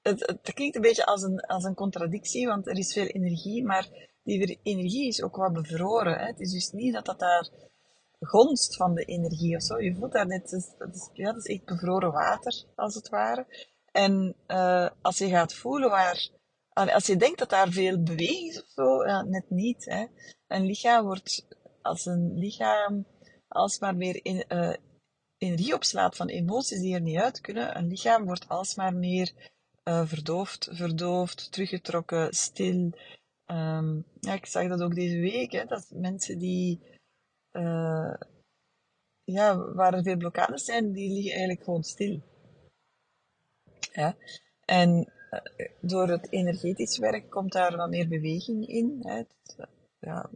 het, 0.03 0.27
het, 0.27 0.53
klinkt 0.55 0.77
een 0.77 0.83
beetje 0.83 1.07
als 1.07 1.23
een, 1.23 1.41
als 1.41 1.65
een 1.65 1.75
contradictie, 1.75 2.47
want 2.47 2.67
er 2.67 2.79
is 2.79 2.93
veel 2.93 3.07
energie, 3.07 3.65
maar 3.65 3.89
die 4.23 4.59
energie 4.63 5.09
is 5.09 5.23
ook 5.23 5.37
wat 5.37 5.53
bevroren. 5.53 6.19
Hè. 6.19 6.27
Het 6.27 6.41
is 6.41 6.53
dus 6.53 6.71
niet 6.71 6.95
dat 6.95 7.05
dat 7.05 7.19
daar 7.19 7.49
gonst 8.21 8.77
van 8.77 8.95
de 8.95 9.05
energie 9.05 9.57
of 9.57 9.63
zo. 9.63 9.81
Je 9.81 9.95
voelt 9.95 10.13
daar 10.13 10.27
net, 10.27 10.51
dat 10.79 10.95
is, 10.95 11.11
ja, 11.13 11.33
dat 11.33 11.47
is 11.47 11.55
echt 11.55 11.65
bevroren 11.65 12.13
water, 12.13 12.65
als 12.75 12.95
het 12.95 13.09
ware. 13.09 13.47
En 13.93 14.35
als 15.03 15.19
je 15.19 15.29
gaat 15.29 15.55
voelen 15.55 15.91
waar, 15.91 16.29
als 16.73 17.07
je 17.07 17.17
denkt 17.17 17.39
dat 17.39 17.51
daar 17.51 17.69
veel 17.69 18.03
beweging 18.03 18.51
is 18.51 18.63
of 18.63 18.69
zo, 18.69 19.05
ja, 19.07 19.23
net 19.23 19.51
niet. 19.51 19.85
Hè. 19.85 20.07
Een 20.49 20.67
lichaam 20.67 21.05
wordt 21.05 21.47
als 21.85 22.07
een 22.07 22.39
lichaam 22.39 23.07
alsmaar 23.49 23.97
meer 23.97 24.25
in, 24.25 24.45
uh, 25.39 25.75
opslaat 25.75 26.17
van 26.17 26.29
emoties 26.29 26.81
die 26.81 26.95
er 26.95 27.01
niet 27.01 27.19
uit 27.19 27.41
kunnen, 27.41 27.77
een 27.77 27.87
lichaam 27.87 28.25
wordt 28.25 28.49
alsmaar 28.49 28.95
meer 28.95 29.33
uh, 29.85 30.07
verdoofd, 30.07 30.69
verdoofd, 30.73 31.53
teruggetrokken, 31.53 32.35
stil. 32.35 32.93
Um, 33.47 34.05
ja, 34.21 34.33
ik 34.33 34.47
zag 34.47 34.69
dat 34.69 34.83
ook 34.83 34.95
deze 34.95 35.19
week, 35.19 35.53
hè, 35.53 35.65
dat 35.65 35.91
mensen 35.91 36.39
die, 36.39 36.81
uh, 37.53 38.15
ja, 39.25 39.73
waar 39.73 39.95
er 39.95 40.03
veel 40.03 40.17
blokkades 40.17 40.65
zijn, 40.65 40.93
die 40.93 41.13
liggen 41.13 41.31
eigenlijk 41.31 41.65
gewoon 41.65 41.83
stil. 41.83 42.21
Ja. 43.93 44.17
En 44.65 45.13
door 45.81 46.09
het 46.09 46.33
energetisch 46.33 46.99
werk 46.99 47.31
komt 47.31 47.53
daar 47.53 47.77
wat 47.77 47.91
meer 47.91 48.09
beweging 48.09 48.67
in. 48.67 48.99
Hè. 49.03 49.23
Ja, 49.99 50.31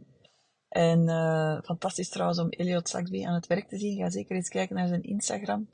en 0.69 1.07
uh, 1.07 1.61
fantastisch 1.61 2.09
trouwens 2.09 2.39
om 2.39 2.49
Elliot 2.49 2.89
Saxby 2.89 3.25
aan 3.25 3.33
het 3.33 3.47
werk 3.47 3.67
te 3.67 3.77
zien. 3.77 3.97
Ga 3.97 4.09
zeker 4.09 4.35
eens 4.35 4.49
kijken 4.49 4.75
naar 4.75 4.87
zijn 4.87 5.03
Instagram. 5.03 5.69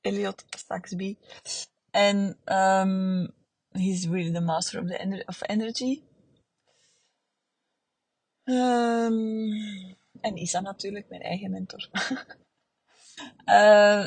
Elliot 0.00 0.44
Saxby. 0.48 1.16
En 1.90 2.38
um, 2.44 3.34
he's 3.70 4.06
really 4.06 4.32
the 4.32 4.40
master 4.40 4.80
of, 4.80 4.88
the 4.88 4.98
ener 4.98 5.22
of 5.26 5.48
energy. 5.48 6.02
Um, 8.44 9.96
en 10.20 10.36
Isa 10.36 10.60
natuurlijk, 10.60 11.08
mijn 11.08 11.22
eigen 11.22 11.50
mentor. 11.50 11.88
uh, 13.44 14.06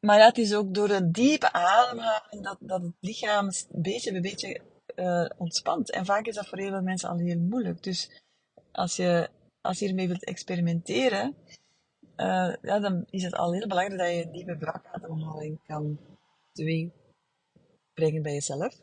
maar 0.06 0.24
het 0.24 0.38
is 0.38 0.54
ook 0.54 0.74
door 0.74 0.90
een 0.90 1.12
diepe 1.12 1.52
ademhaling 1.52 2.44
dat, 2.44 2.56
dat 2.60 2.82
het 2.82 2.94
lichaam 3.00 3.50
beetje 3.68 4.12
bij 4.12 4.20
beetje 4.20 4.60
uh, 4.96 5.30
ontspant. 5.36 5.90
En 5.90 6.04
vaak 6.04 6.26
is 6.26 6.34
dat 6.34 6.48
voor 6.48 6.58
heel 6.58 6.70
veel 6.70 6.82
mensen 6.82 7.08
al 7.08 7.18
heel 7.18 7.38
moeilijk. 7.38 7.82
Dus 7.82 8.23
als 8.74 8.96
je, 8.96 9.30
als 9.60 9.78
je 9.78 9.94
wilt 9.94 10.24
experimenteren, 10.24 11.36
uh, 12.16 12.54
ja, 12.62 12.78
dan 12.78 13.04
is 13.10 13.22
het 13.22 13.34
al 13.34 13.52
heel 13.52 13.66
belangrijk 13.66 14.00
dat 14.00 14.10
je 14.10 14.30
diepe 14.30 14.56
buikademhaling 14.56 15.60
kan 15.66 15.98
brengen 17.94 18.22
bij 18.22 18.32
jezelf. 18.32 18.78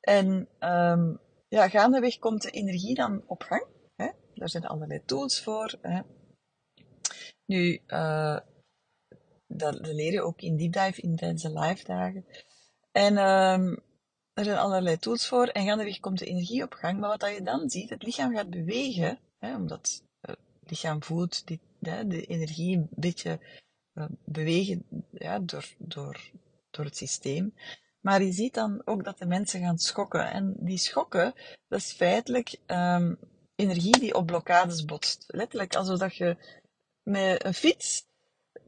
En 0.00 0.48
um, 0.60 1.20
ja, 1.48 1.68
gaandeweg 1.68 2.18
komt 2.18 2.42
de 2.42 2.50
energie 2.50 2.94
dan 2.94 3.22
op 3.26 3.42
gang. 3.42 3.66
Hè? 3.96 4.08
Daar 4.34 4.48
zijn 4.48 4.66
allerlei 4.66 5.04
tools 5.04 5.42
voor. 5.42 5.78
Hè? 5.82 6.00
Nu, 7.46 7.80
uh, 7.86 8.38
dat 9.46 9.86
leer 9.86 10.12
je 10.12 10.22
ook 10.22 10.40
in 10.40 10.56
deep 10.56 10.72
dive 10.72 11.00
in 11.00 11.16
tijdens 11.16 11.42
de 11.42 11.58
live 11.58 11.84
dagen. 11.84 12.26
En 12.92 13.18
um, 13.18 13.82
er 14.34 14.44
zijn 14.44 14.58
allerlei 14.58 14.98
tools 14.98 15.28
voor 15.28 15.46
en 15.46 15.66
gaandeweg 15.66 16.00
komt 16.00 16.18
de 16.18 16.26
energie 16.26 16.62
op 16.62 16.72
gang. 16.72 17.00
Maar 17.00 17.18
wat 17.18 17.34
je 17.34 17.42
dan 17.42 17.70
ziet, 17.70 17.90
het 17.90 18.02
lichaam 18.02 18.34
gaat 18.34 18.50
bewegen, 18.50 19.18
hè, 19.38 19.54
omdat 19.54 20.02
het 20.20 20.38
lichaam 20.70 21.02
voelt 21.02 21.46
die, 21.46 21.60
de 21.78 22.26
energie 22.26 22.76
een 22.76 22.88
beetje 22.90 23.38
uh, 23.94 24.04
bewegen 24.24 24.84
ja, 25.10 25.38
door, 25.38 25.74
door, 25.78 26.30
door 26.70 26.84
het 26.84 26.96
systeem. 26.96 27.54
Maar 28.00 28.22
je 28.22 28.32
ziet 28.32 28.54
dan 28.54 28.82
ook 28.84 29.04
dat 29.04 29.18
de 29.18 29.26
mensen 29.26 29.60
gaan 29.60 29.78
schokken. 29.78 30.30
En 30.30 30.54
die 30.58 30.78
schokken, 30.78 31.34
dat 31.68 31.78
is 31.78 31.92
feitelijk 31.92 32.58
um, 32.66 33.18
energie 33.54 33.98
die 33.98 34.14
op 34.14 34.26
blokkades 34.26 34.84
botst. 34.84 35.24
Letterlijk, 35.26 35.74
alsof 35.74 35.98
dat 35.98 36.16
je 36.16 36.36
met 37.02 37.44
een 37.44 37.54
fiets 37.54 38.06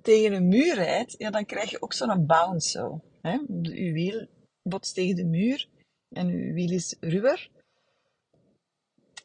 tegen 0.02 0.32
een 0.32 0.48
muur 0.48 0.74
rijdt, 0.74 1.14
ja, 1.18 1.30
dan 1.30 1.44
krijg 1.44 1.70
je 1.70 1.82
ook 1.82 1.92
zo'n 1.92 2.26
bounce 2.26 2.70
zo. 2.70 3.00
Hè? 3.22 3.38
Je 3.62 3.92
wiel 3.92 4.26
botst 4.68 4.94
tegen 4.94 5.16
de 5.16 5.24
muur 5.24 5.68
en 6.08 6.28
uw 6.28 6.52
wiel 6.52 6.70
is 6.70 6.96
ruwer. 7.00 7.50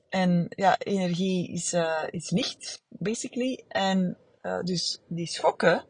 En 0.10 0.46
ja, 0.50 0.80
energie 0.80 1.52
is, 1.52 1.74
uh, 1.74 2.04
is 2.10 2.30
licht, 2.30 2.84
basically. 2.90 3.64
En 3.68 4.18
uh, 4.42 4.62
dus 4.62 5.02
die 5.08 5.28
schokken, 5.28 5.86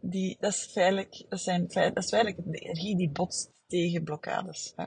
die, 0.00 0.36
dat, 0.40 0.52
is 0.52 0.66
feitelijk, 0.66 1.24
dat, 1.28 1.40
zijn, 1.40 1.66
dat 1.66 1.96
is 1.96 2.08
feitelijk 2.08 2.52
de 2.52 2.58
energie 2.58 2.96
die 2.96 3.10
botst 3.10 3.50
tegen 3.66 4.04
blokkades. 4.04 4.72
Hè. 4.76 4.84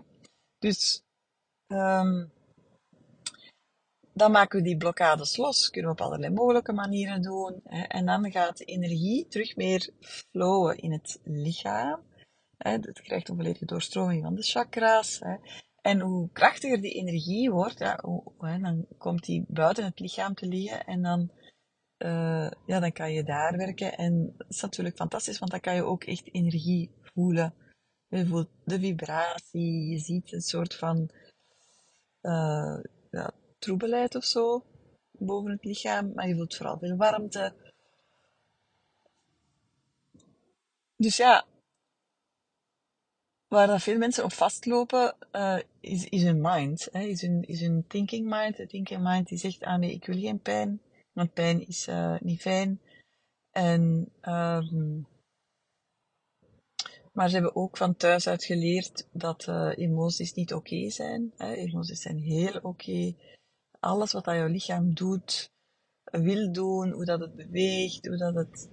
Dus 0.59 1.03
um, 1.67 2.31
dan 4.13 4.31
maken 4.31 4.59
we 4.59 4.65
die 4.65 4.77
blokkades 4.77 5.37
los. 5.37 5.69
Kunnen 5.69 5.91
we 5.91 6.01
op 6.01 6.05
allerlei 6.05 6.33
mogelijke 6.33 6.73
manieren 6.73 7.21
doen. 7.21 7.61
Hè. 7.63 7.81
En 7.81 8.05
dan 8.05 8.31
gaat 8.31 8.57
de 8.57 8.65
energie 8.65 9.27
terug 9.27 9.55
meer 9.55 9.89
flowen 9.99 10.77
in 10.77 10.91
het 10.91 11.19
lichaam. 11.23 12.09
Het 12.61 13.01
krijgt 13.01 13.29
een 13.29 13.35
volledige 13.35 13.65
doorstroming 13.65 14.23
van 14.23 14.35
de 14.35 14.41
chakra's. 14.41 15.21
En 15.81 15.99
hoe 15.99 16.29
krachtiger 16.31 16.81
die 16.81 16.93
energie 16.93 17.51
wordt, 17.51 17.79
ja, 17.79 17.95
dan 18.39 18.85
komt 18.97 19.25
die 19.25 19.45
buiten 19.47 19.85
het 19.85 19.99
lichaam 19.99 20.33
te 20.33 20.47
liggen 20.47 20.85
en 20.85 21.01
dan, 21.01 21.31
uh, 21.97 22.51
ja, 22.65 22.79
dan 22.79 22.91
kan 22.91 23.13
je 23.13 23.23
daar 23.23 23.57
werken. 23.57 23.97
En 23.97 24.33
dat 24.37 24.49
is 24.49 24.61
natuurlijk 24.61 24.95
fantastisch, 24.95 25.39
want 25.39 25.51
dan 25.51 25.59
kan 25.59 25.75
je 25.75 25.83
ook 25.83 26.03
echt 26.03 26.33
energie 26.33 26.91
voelen. 27.01 27.53
Je 28.07 28.27
voelt 28.27 28.49
de 28.65 28.79
vibratie, 28.79 29.89
je 29.89 29.97
ziet 29.99 30.33
een 30.33 30.41
soort 30.41 30.75
van 30.75 31.09
uh, 32.21 32.79
ja, 33.11 33.31
troebelheid 33.59 34.15
of 34.15 34.23
zo 34.23 34.65
boven 35.11 35.51
het 35.51 35.63
lichaam, 35.63 36.11
maar 36.13 36.27
je 36.27 36.35
voelt 36.35 36.55
vooral 36.55 36.77
veel 36.77 36.95
warmte. 36.95 37.53
Dus 40.95 41.17
ja, 41.17 41.45
waar 43.51 43.79
veel 43.79 43.97
mensen 43.97 44.23
op 44.23 44.33
vastlopen, 44.33 45.15
uh, 45.31 45.59
is, 45.79 46.09
is 46.09 46.23
hun 46.23 46.41
mind. 46.41 46.87
Hè? 46.91 47.01
Is, 47.01 47.21
hun, 47.21 47.43
is 47.47 47.61
hun 47.61 47.85
thinking 47.87 48.29
mind. 48.29 48.57
De 48.57 48.67
thinking 48.67 49.03
mind 49.03 49.27
die 49.27 49.37
zegt, 49.37 49.63
ah 49.63 49.79
nee, 49.79 49.91
ik 49.91 50.05
wil 50.05 50.19
geen 50.19 50.39
pijn, 50.39 50.81
want 51.13 51.33
pijn 51.33 51.67
is 51.67 51.87
uh, 51.87 52.19
niet 52.19 52.41
fijn. 52.41 52.81
En, 53.51 54.11
um, 54.21 55.07
maar 57.13 57.29
ze 57.29 57.33
hebben 57.33 57.55
ook 57.55 57.77
van 57.77 57.95
thuis 57.95 58.27
uit 58.27 58.43
geleerd 58.43 59.07
dat 59.11 59.47
uh, 59.47 59.71
emoties 59.75 60.33
niet 60.33 60.53
oké 60.53 60.89
zijn. 60.89 61.33
Hè? 61.37 61.53
Emoties 61.53 62.01
zijn 62.01 62.17
heel 62.17 62.59
oké. 62.61 63.15
Alles 63.79 64.11
wat 64.11 64.23
dat 64.23 64.35
jouw 64.35 64.47
lichaam 64.47 64.93
doet, 64.93 65.51
wil 66.03 66.51
doen, 66.51 66.91
hoe 66.91 67.05
dat 67.05 67.19
het 67.19 67.35
beweegt, 67.35 68.05
hoe 68.07 68.17
dat 68.17 68.35
het 68.35 68.67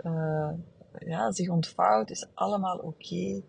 ja, 0.98 1.32
zich 1.32 1.48
ontvouwt, 1.48 2.10
is 2.10 2.26
allemaal 2.34 2.78
oké. 2.78 3.42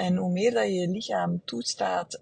En 0.00 0.16
hoe 0.16 0.30
meer 0.30 0.52
dat 0.52 0.66
je 0.66 0.88
lichaam 0.88 1.44
toestaat, 1.44 2.20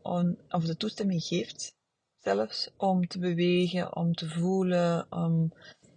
of 0.49 0.65
de 0.65 0.77
toestemming 0.77 1.23
geeft, 1.23 1.77
zelfs 2.17 2.71
om 2.77 3.07
te 3.07 3.19
bewegen, 3.19 3.97
om 3.97 4.15
te 4.15 4.29
voelen, 4.29 5.13
om 5.13 5.53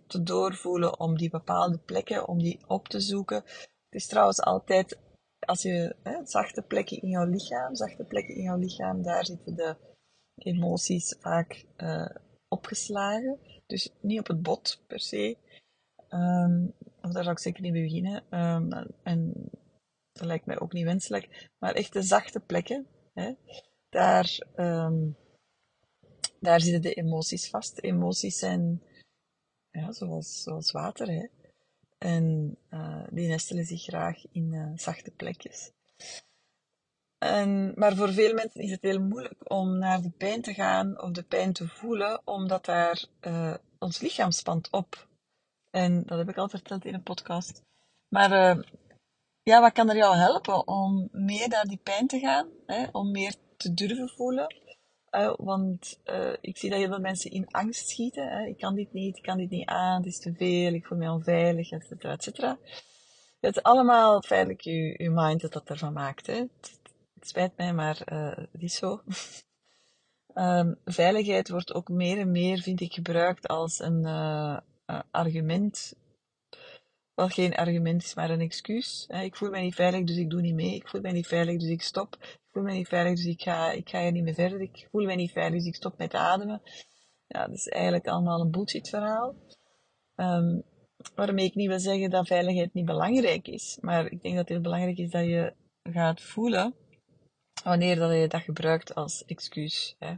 te 0.07 0.23
doorvoelen, 0.23 0.99
om 0.99 1.17
die 1.17 1.29
bepaalde 1.29 1.77
plekken, 1.77 2.27
om 2.27 2.37
die 2.37 2.59
op 2.67 2.87
te 2.87 2.99
zoeken. 2.99 3.43
Het 3.45 4.01
is 4.01 4.07
trouwens 4.07 4.41
altijd, 4.41 4.99
als 5.39 5.61
je 5.61 5.95
hè, 6.03 6.25
zachte 6.25 6.61
plekken 6.61 7.01
in 7.01 7.09
jouw 7.09 7.25
lichaam, 7.25 7.75
zachte 7.75 8.03
plekken 8.03 8.35
in 8.35 8.43
jouw 8.43 8.57
lichaam, 8.57 9.03
daar 9.03 9.25
zitten 9.25 9.55
de 9.55 9.75
emoties 10.35 11.15
vaak 11.19 11.65
uh, 11.77 12.09
opgeslagen. 12.47 13.39
Dus 13.67 13.89
niet 14.01 14.19
op 14.19 14.27
het 14.27 14.41
bot 14.41 14.83
per 14.87 14.99
se. 14.99 15.37
Of 17.01 17.11
daar 17.11 17.23
zou 17.23 17.31
ik 17.31 17.39
zeker 17.39 17.61
niet 17.61 17.73
beginnen. 17.73 18.23
Um, 18.29 18.87
en 19.03 19.49
dat 20.11 20.27
lijkt 20.27 20.45
mij 20.45 20.59
ook 20.59 20.73
niet 20.73 20.85
wenselijk. 20.85 21.49
Maar 21.57 21.73
echt 21.73 21.93
de 21.93 22.01
zachte 22.01 22.39
plekken, 22.39 22.87
hè, 23.13 23.33
daar, 23.89 24.37
um, 24.55 25.17
daar 26.39 26.61
zitten 26.61 26.81
de 26.81 26.93
emoties 26.93 27.49
vast. 27.49 27.79
Emoties 27.79 28.37
zijn 28.37 28.81
ja, 29.71 29.91
zoals, 29.91 30.43
zoals 30.43 30.71
water. 30.71 31.07
Hè. 31.07 31.27
En 31.97 32.57
uh, 32.69 33.03
die 33.09 33.27
nestelen 33.27 33.65
zich 33.65 33.83
graag 33.83 34.31
in 34.31 34.53
uh, 34.53 34.71
zachte 34.75 35.11
plekjes. 35.11 35.71
En, 37.17 37.71
maar 37.75 37.95
voor 37.95 38.13
veel 38.13 38.33
mensen 38.33 38.61
is 38.61 38.71
het 38.71 38.81
heel 38.81 39.01
moeilijk 39.01 39.51
om 39.51 39.77
naar 39.77 40.01
de 40.01 40.09
pijn 40.09 40.41
te 40.41 40.53
gaan 40.53 41.01
of 41.01 41.11
de 41.11 41.23
pijn 41.23 41.53
te 41.53 41.67
voelen, 41.67 42.21
omdat 42.27 42.65
daar 42.65 43.05
uh, 43.21 43.55
ons 43.79 43.99
lichaam 43.99 44.31
spant 44.31 44.69
op. 44.69 45.07
En 45.69 46.03
dat 46.03 46.17
heb 46.17 46.29
ik 46.29 46.37
al 46.37 46.49
verteld 46.49 46.85
in 46.85 46.93
een 46.93 47.03
podcast. 47.03 47.61
Maar 48.07 48.57
ja, 49.43 49.61
wat 49.61 49.71
kan 49.71 49.89
er 49.89 49.95
jou 49.95 50.15
helpen 50.15 50.67
om 50.67 51.09
meer 51.11 51.47
naar 51.47 51.65
die 51.65 51.79
pijn 51.83 52.07
te 52.07 52.19
gaan? 52.19 52.47
Hè? 52.65 52.85
Om 52.91 53.11
meer 53.11 53.35
te 53.57 53.73
durven 53.73 54.09
voelen? 54.09 54.55
Uh, 55.11 55.33
want 55.37 55.99
uh, 56.05 56.33
ik 56.41 56.57
zie 56.57 56.69
dat 56.69 56.79
heel 56.79 56.87
veel 56.87 56.99
mensen 56.99 57.31
in 57.31 57.47
angst 57.47 57.89
schieten. 57.89 58.27
Hè? 58.27 58.45
Ik 58.45 58.57
kan 58.57 58.75
dit 58.75 58.93
niet, 58.93 59.17
ik 59.17 59.23
kan 59.23 59.37
dit 59.37 59.49
niet 59.49 59.67
aan, 59.67 59.97
het 59.97 60.05
is 60.05 60.19
te 60.19 60.33
veel, 60.33 60.73
ik 60.73 60.85
voel 60.85 60.97
me 60.97 61.11
onveilig, 61.11 61.71
et 61.71 61.85
cetera, 61.85 62.11
et 62.11 62.23
cetera. 62.23 62.57
Het 63.39 63.55
is 63.55 63.63
allemaal 63.63 64.21
feitelijk 64.21 64.61
je, 64.61 64.95
je 64.97 65.09
mind 65.09 65.41
dat 65.41 65.53
dat 65.53 65.69
ervan 65.69 65.93
maakt. 65.93 66.27
Hè? 66.27 66.33
Het, 66.33 66.79
spijt 67.21 67.57
mij, 67.57 67.73
maar 67.73 68.01
uh, 68.13 68.37
het 68.51 68.61
is 68.61 68.75
zo. 68.75 69.01
um, 70.33 70.77
veiligheid 70.85 71.49
wordt 71.49 71.73
ook 71.73 71.89
meer 71.89 72.17
en 72.17 72.31
meer, 72.31 72.59
vind 72.61 72.81
ik, 72.81 72.93
gebruikt 72.93 73.47
als 73.47 73.79
een 73.79 74.05
argument 75.11 75.93
wat 77.21 77.33
geen 77.33 77.55
argument 77.55 78.03
is, 78.03 78.13
maar 78.13 78.29
een 78.29 78.41
excuus. 78.41 79.07
Ik 79.07 79.35
voel 79.35 79.49
mij 79.49 79.61
niet 79.61 79.75
veilig, 79.75 80.03
dus 80.03 80.17
ik 80.17 80.29
doe 80.29 80.41
niet 80.41 80.53
mee. 80.53 80.75
Ik 80.75 80.87
voel 80.87 81.01
mij 81.01 81.11
niet 81.11 81.27
veilig, 81.27 81.59
dus 81.59 81.69
ik 81.69 81.81
stop. 81.81 82.17
Ik 82.21 82.49
voel 82.51 82.63
mij 82.63 82.75
niet 82.75 82.87
veilig, 82.87 83.15
dus 83.15 83.25
ik 83.25 83.41
ga, 83.41 83.71
ik 83.71 83.89
ga 83.89 83.99
er 83.99 84.11
niet 84.11 84.23
meer 84.23 84.33
verder. 84.33 84.61
Ik 84.61 84.87
voel 84.91 85.05
mij 85.05 85.15
niet 85.15 85.31
veilig, 85.31 85.57
dus 85.57 85.67
ik 85.67 85.75
stop 85.75 85.97
met 85.97 86.13
ademen. 86.13 86.61
Ja, 87.27 87.47
dat 87.47 87.55
is 87.55 87.67
eigenlijk 87.67 88.07
allemaal 88.07 88.41
een 88.41 88.51
bullshit 88.51 88.89
verhaal. 88.89 89.35
Um, 90.15 90.63
waarmee 91.15 91.45
ik 91.45 91.55
niet 91.55 91.67
wil 91.67 91.79
zeggen 91.79 92.09
dat 92.09 92.27
veiligheid 92.27 92.73
niet 92.73 92.85
belangrijk 92.85 93.47
is. 93.47 93.77
Maar 93.81 94.11
ik 94.11 94.21
denk 94.21 94.35
dat 94.35 94.49
het 94.49 94.61
belangrijk 94.61 94.97
is 94.97 95.09
dat 95.09 95.25
je 95.25 95.53
gaat 95.83 96.21
voelen 96.21 96.75
wanneer 97.63 97.95
dat 97.95 98.11
je 98.11 98.27
dat 98.27 98.41
gebruikt 98.41 98.95
als 98.95 99.25
excuus. 99.25 99.95
Hè. 99.99 100.13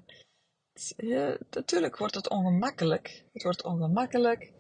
Ja, 0.98 1.38
natuurlijk 1.50 1.98
wordt 1.98 2.15
het 2.15 2.29
ongemakkelijk. 2.29 3.25
Het 3.33 3.43
wordt 3.43 3.63
ongemakkelijk. 3.63 4.51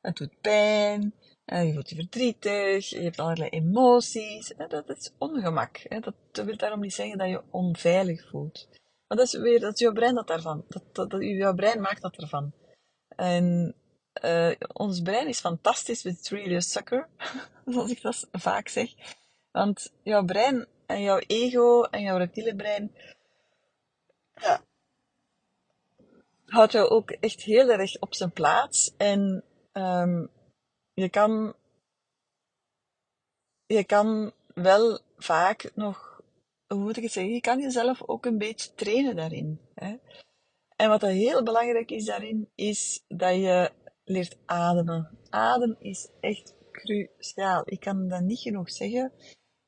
Het 0.00 0.16
doet 0.16 0.40
pijn. 0.40 1.14
Uh, 1.52 1.66
je 1.66 1.72
voelt 1.72 1.88
je 1.88 1.94
verdrietig, 1.94 2.88
je 2.88 3.00
hebt 3.00 3.18
allerlei 3.18 3.50
emoties. 3.50 4.52
Uh, 4.58 4.68
dat 4.68 4.88
is 4.88 5.10
ongemak. 5.18 6.02
Dat, 6.32 6.44
wil 6.44 6.56
daarom 6.56 6.80
niet 6.80 6.94
zeggen 6.94 7.18
dat 7.18 7.28
je 7.28 7.42
onveilig 7.50 8.28
voelt. 8.28 8.68
Maar 9.06 9.18
dat 9.18 9.26
is 9.26 9.32
weer, 9.32 9.60
dat 9.60 9.78
jouw 9.78 9.92
brein 9.92 10.14
dat 10.14 10.26
daarvan. 10.26 10.64
Dat, 10.68 11.10
dat, 11.10 11.22
jouw 11.22 11.54
brein 11.54 11.80
maakt 11.80 12.02
dat 12.02 12.16
ervan. 12.16 12.52
En 13.08 13.74
uh, 14.24 14.50
ons 14.72 15.00
brein 15.00 15.28
is 15.28 15.40
fantastisch, 15.40 16.04
it's 16.04 16.30
really 16.30 16.56
a 16.56 16.60
sucker. 16.60 17.08
Zoals 17.66 17.90
ik 17.90 18.02
dat 18.02 18.28
vaak 18.32 18.68
zeg. 18.68 18.92
Want 19.50 19.92
jouw 20.02 20.24
brein 20.24 20.66
en 20.86 21.02
jouw 21.02 21.18
ego 21.26 21.82
en 21.82 22.02
jouw 22.02 22.16
reptiele 22.16 22.54
brein, 22.54 22.94
ja, 24.34 24.60
houdt 26.46 26.72
jou 26.72 26.88
ook 26.88 27.10
echt 27.10 27.42
heel 27.42 27.68
erg 27.68 27.98
op 27.98 28.14
zijn 28.14 28.30
plaats. 28.30 28.94
En 28.96 29.44
um, 29.72 30.30
je 30.98 31.08
kan, 31.08 31.54
je 33.66 33.84
kan 33.84 34.32
wel 34.54 35.00
vaak 35.16 35.70
nog, 35.74 36.22
hoe 36.66 36.78
moet 36.78 36.96
ik 36.96 37.02
het 37.02 37.12
zeggen, 37.12 37.32
je 37.32 37.40
kan 37.40 37.60
jezelf 37.60 38.02
ook 38.06 38.26
een 38.26 38.38
beetje 38.38 38.74
trainen 38.74 39.16
daarin. 39.16 39.60
Hè? 39.74 39.96
En 40.76 40.88
wat 40.88 41.02
heel 41.02 41.42
belangrijk 41.42 41.90
is 41.90 42.04
daarin, 42.04 42.48
is 42.54 43.04
dat 43.08 43.34
je 43.34 43.72
leert 44.04 44.38
ademen. 44.44 45.18
Adem 45.30 45.76
is 45.78 46.08
echt 46.20 46.54
cruciaal. 46.72 47.62
Ik 47.64 47.80
kan 47.80 48.08
dat 48.08 48.20
niet 48.20 48.38
genoeg 48.38 48.70
zeggen, 48.70 49.12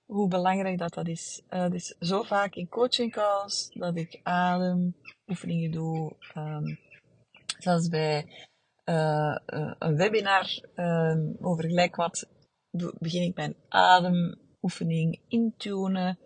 hoe 0.04 0.28
belangrijk 0.28 0.78
dat, 0.78 0.94
dat 0.94 1.08
is. 1.08 1.42
Uh, 1.50 1.72
is 1.72 1.96
zo 1.98 2.22
vaak 2.22 2.54
in 2.54 2.68
coaching 2.68 3.12
calls 3.12 3.70
dat 3.72 3.96
ik 3.96 4.20
ademoefeningen 4.22 5.70
doe. 5.70 6.16
Um, 6.36 6.78
zelfs 7.58 7.88
bij 7.88 8.48
uh, 8.84 9.36
een 9.78 9.96
webinar 9.96 10.64
uh, 10.76 11.16
over 11.40 11.64
gelijk 11.64 11.96
wat 11.96 12.28
begin 12.98 13.22
ik 13.22 13.36
mijn 13.36 13.54
ademoefening 13.68 15.20
intunen. 15.28 16.18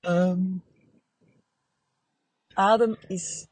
Um, 0.00 0.64
adem 2.54 2.96
is 3.08 3.46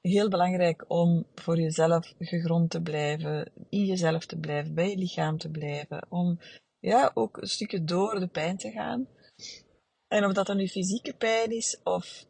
heel 0.00 0.28
belangrijk 0.28 0.84
om 0.88 1.26
voor 1.34 1.60
jezelf 1.60 2.14
gegrond 2.18 2.70
te 2.70 2.82
blijven, 2.82 3.52
in 3.68 3.84
jezelf 3.84 4.26
te 4.26 4.38
blijven, 4.38 4.74
bij 4.74 4.90
je 4.90 4.96
lichaam 4.96 5.38
te 5.38 5.50
blijven, 5.50 6.06
om 6.08 6.38
ja, 6.78 7.10
ook 7.14 7.36
een 7.36 7.48
stukje 7.48 7.84
door 7.84 8.20
de 8.20 8.28
pijn 8.28 8.56
te 8.56 8.70
gaan. 8.70 9.08
En 10.08 10.24
of 10.24 10.32
dat 10.32 10.46
dan 10.46 10.56
nu 10.56 10.68
fysieke 10.68 11.14
pijn 11.14 11.50
is 11.50 11.80
of 11.82 12.26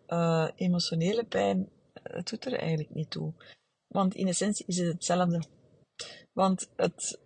emotionele 0.57 1.25
pijn, 1.25 1.69
het 2.03 2.29
doet 2.29 2.45
er 2.45 2.59
eigenlijk 2.59 2.95
niet 2.95 3.11
toe. 3.11 3.33
Want 3.89 4.15
in 4.15 4.27
essentie 4.27 4.67
is 4.67 4.79
het 4.79 4.93
hetzelfde. 4.93 5.43
Want 6.33 6.71
het, 6.77 7.21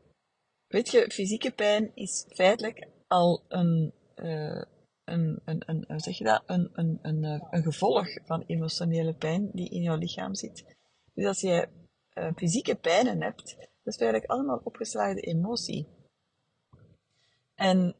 weet 0.66 0.90
je, 0.90 1.11
fysieke 1.12 1.51
pijn 1.51 1.90
is 1.94 2.27
feitelijk 2.29 2.88
al 3.07 3.44
een, 3.49 3.92
uh, 4.16 4.62
een, 5.05 5.40
een, 5.44 5.62
een, 5.66 5.85
hoe 5.88 6.01
zeg 6.01 6.18
je 6.18 6.25
dat? 6.25 6.42
Een, 6.46 6.70
een, 6.73 6.99
een, 7.03 7.25
eh, 7.25 7.46
een 7.51 7.62
gevolg 7.62 8.09
van 8.25 8.44
emotionele 8.46 9.14
pijn 9.14 9.51
die 9.53 9.70
in 9.70 9.83
jouw 9.83 9.96
lichaam 9.96 10.35
zit. 10.35 10.77
Dus 11.14 11.27
als 11.27 11.40
je 11.40 11.68
uh, 12.14 12.31
fysieke 12.37 12.75
pijnen 12.75 13.23
hebt, 13.23 13.57
dat 13.57 13.94
is 13.94 13.96
feitelijk 13.96 14.31
allemaal 14.31 14.61
opgeslagen 14.64 15.23
emotie. 15.23 15.87
En 17.55 17.96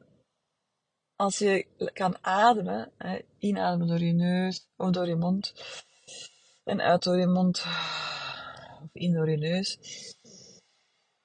als 1.17 1.39
je 1.39 1.67
kan 1.93 2.25
ademen, 2.25 2.93
hè, 2.97 3.19
inademen 3.39 3.87
door 3.87 3.99
je 3.99 4.13
neus 4.13 4.69
of 4.77 4.91
door 4.91 5.07
je 5.07 5.17
mond 5.17 5.55
en 6.65 6.81
uit 6.81 7.03
door 7.03 7.19
je 7.19 7.27
mond 7.27 7.65
of 8.93 9.03
in 9.03 9.13
door 9.13 9.31
je 9.31 9.37
neus 9.37 9.79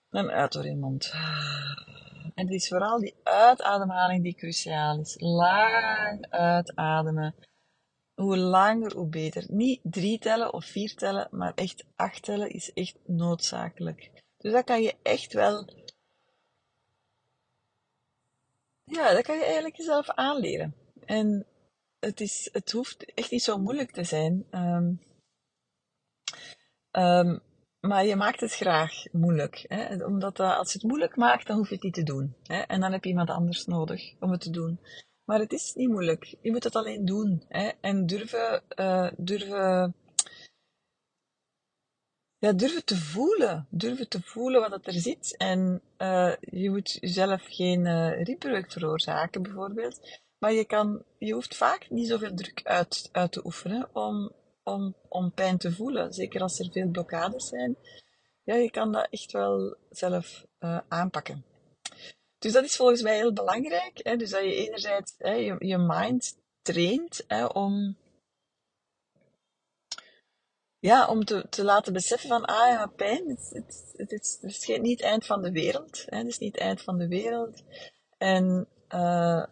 en 0.09 0.29
uit 0.29 0.51
door 0.51 0.65
je 0.65 0.75
mond. 0.75 1.11
En 2.33 2.45
het 2.45 2.51
is 2.51 2.67
vooral 2.67 2.99
die 2.99 3.15
uitademhaling 3.23 4.23
die 4.23 4.35
cruciaal 4.35 4.99
is. 4.99 5.15
Lang 5.19 6.25
uitademen. 6.29 7.35
Hoe 8.13 8.37
langer, 8.37 8.93
hoe 8.93 9.07
beter. 9.07 9.45
Niet 9.47 9.79
drie 9.83 10.19
tellen 10.19 10.53
of 10.53 10.65
vier 10.65 10.95
tellen, 10.95 11.27
maar 11.31 11.53
echt 11.53 11.85
acht 11.95 12.23
tellen 12.23 12.49
is 12.49 12.73
echt 12.73 12.97
noodzakelijk. 13.05 14.11
Dus 14.37 14.51
dat 14.51 14.63
kan 14.63 14.81
je 14.81 14.95
echt 15.01 15.33
wel. 15.33 15.69
Ja, 18.83 19.13
dat 19.13 19.23
kan 19.23 19.37
je 19.37 19.43
eigenlijk 19.43 19.75
jezelf 19.75 20.09
aanleren. 20.09 20.75
En 21.05 21.45
het, 21.99 22.21
is, 22.21 22.49
het 22.51 22.71
hoeft 22.71 23.13
echt 23.13 23.31
niet 23.31 23.43
zo 23.43 23.57
moeilijk 23.57 23.91
te 23.91 24.03
zijn. 24.03 24.47
Um, 24.51 25.01
maar 27.87 28.05
je 28.05 28.15
maakt 28.15 28.39
het 28.39 28.53
graag 28.53 29.03
moeilijk. 29.11 29.65
Hè? 29.67 30.05
Omdat 30.05 30.39
uh, 30.39 30.57
als 30.57 30.71
je 30.71 30.77
het 30.77 30.87
moeilijk 30.87 31.15
maakt, 31.15 31.47
dan 31.47 31.57
hoef 31.57 31.69
je 31.69 31.75
het 31.75 31.83
niet 31.83 31.93
te 31.93 32.03
doen. 32.03 32.35
Hè? 32.43 32.59
En 32.59 32.79
dan 32.79 32.91
heb 32.91 33.03
je 33.03 33.09
iemand 33.09 33.29
anders 33.29 33.65
nodig 33.65 34.13
om 34.19 34.31
het 34.31 34.41
te 34.41 34.49
doen. 34.49 34.79
Maar 35.25 35.39
het 35.39 35.53
is 35.53 35.73
niet 35.73 35.89
moeilijk. 35.89 36.35
Je 36.41 36.51
moet 36.51 36.63
het 36.63 36.75
alleen 36.75 37.05
doen. 37.05 37.43
Hè? 37.47 37.71
En 37.81 38.05
durven, 38.05 38.63
uh, 38.75 39.11
durven, 39.17 39.95
ja, 42.37 42.53
durven 42.53 42.85
te 42.85 42.97
voelen. 42.97 43.67
Durven 43.69 44.09
te 44.09 44.21
voelen 44.21 44.69
wat 44.69 44.87
er 44.87 44.93
zit. 44.93 45.37
En 45.37 45.81
uh, 45.97 46.33
je 46.39 46.69
moet 46.69 46.97
jezelf 47.01 47.41
geen 47.45 47.85
uh, 47.85 48.65
veroorzaken, 48.67 49.41
bijvoorbeeld. 49.41 50.21
Maar 50.39 50.53
je, 50.53 50.65
kan, 50.65 51.03
je 51.17 51.33
hoeft 51.33 51.55
vaak 51.55 51.89
niet 51.89 52.07
zoveel 52.07 52.33
druk 52.33 52.61
uit, 52.63 53.09
uit 53.11 53.31
te 53.31 53.45
oefenen 53.45 53.89
om 53.93 54.31
om, 54.65 54.95
om 55.09 55.31
pijn 55.31 55.57
te 55.57 55.71
voelen. 55.71 56.13
Zeker 56.13 56.41
als 56.41 56.59
er 56.59 56.71
veel 56.71 56.89
blokkades 56.89 57.47
zijn. 57.47 57.77
ja, 58.43 58.55
je 58.55 58.71
kan 58.71 58.91
dat 58.91 59.07
echt 59.09 59.31
wel 59.31 59.75
zelf 59.89 60.45
uh, 60.59 60.79
aanpakken. 60.87 61.45
Dus 62.39 62.53
dat 62.53 62.63
is 62.63 62.75
volgens 62.75 63.01
mij 63.01 63.15
heel 63.15 63.33
belangrijk. 63.33 63.99
Hè? 64.03 64.15
Dus 64.15 64.29
dat 64.29 64.41
je 64.41 64.55
enerzijds 64.55 65.15
hè, 65.17 65.31
je, 65.31 65.55
je 65.59 65.77
mind 65.77 66.37
traint 66.61 67.23
hè, 67.27 67.45
om, 67.45 67.97
ja, 70.79 71.07
om 71.07 71.25
te, 71.25 71.45
te 71.49 71.63
laten 71.63 71.93
beseffen 71.93 72.29
van, 72.29 72.45
ah 72.45 72.69
ja, 72.69 72.85
pijn, 72.85 73.29
het, 73.29 73.49
het, 73.53 73.93
het, 73.97 74.41
is 74.41 74.67
niet 74.67 74.99
het 74.99 75.07
eind 75.07 75.25
van 75.25 75.41
de 75.41 75.51
wereld. 75.51 76.05
Hè? 76.05 76.17
Het 76.17 76.27
is 76.27 76.37
niet 76.37 76.53
het 76.53 76.61
eind 76.61 76.81
van 76.81 76.97
de 76.97 77.07
wereld. 77.07 77.63
En 78.17 78.67
uh, 78.89 79.43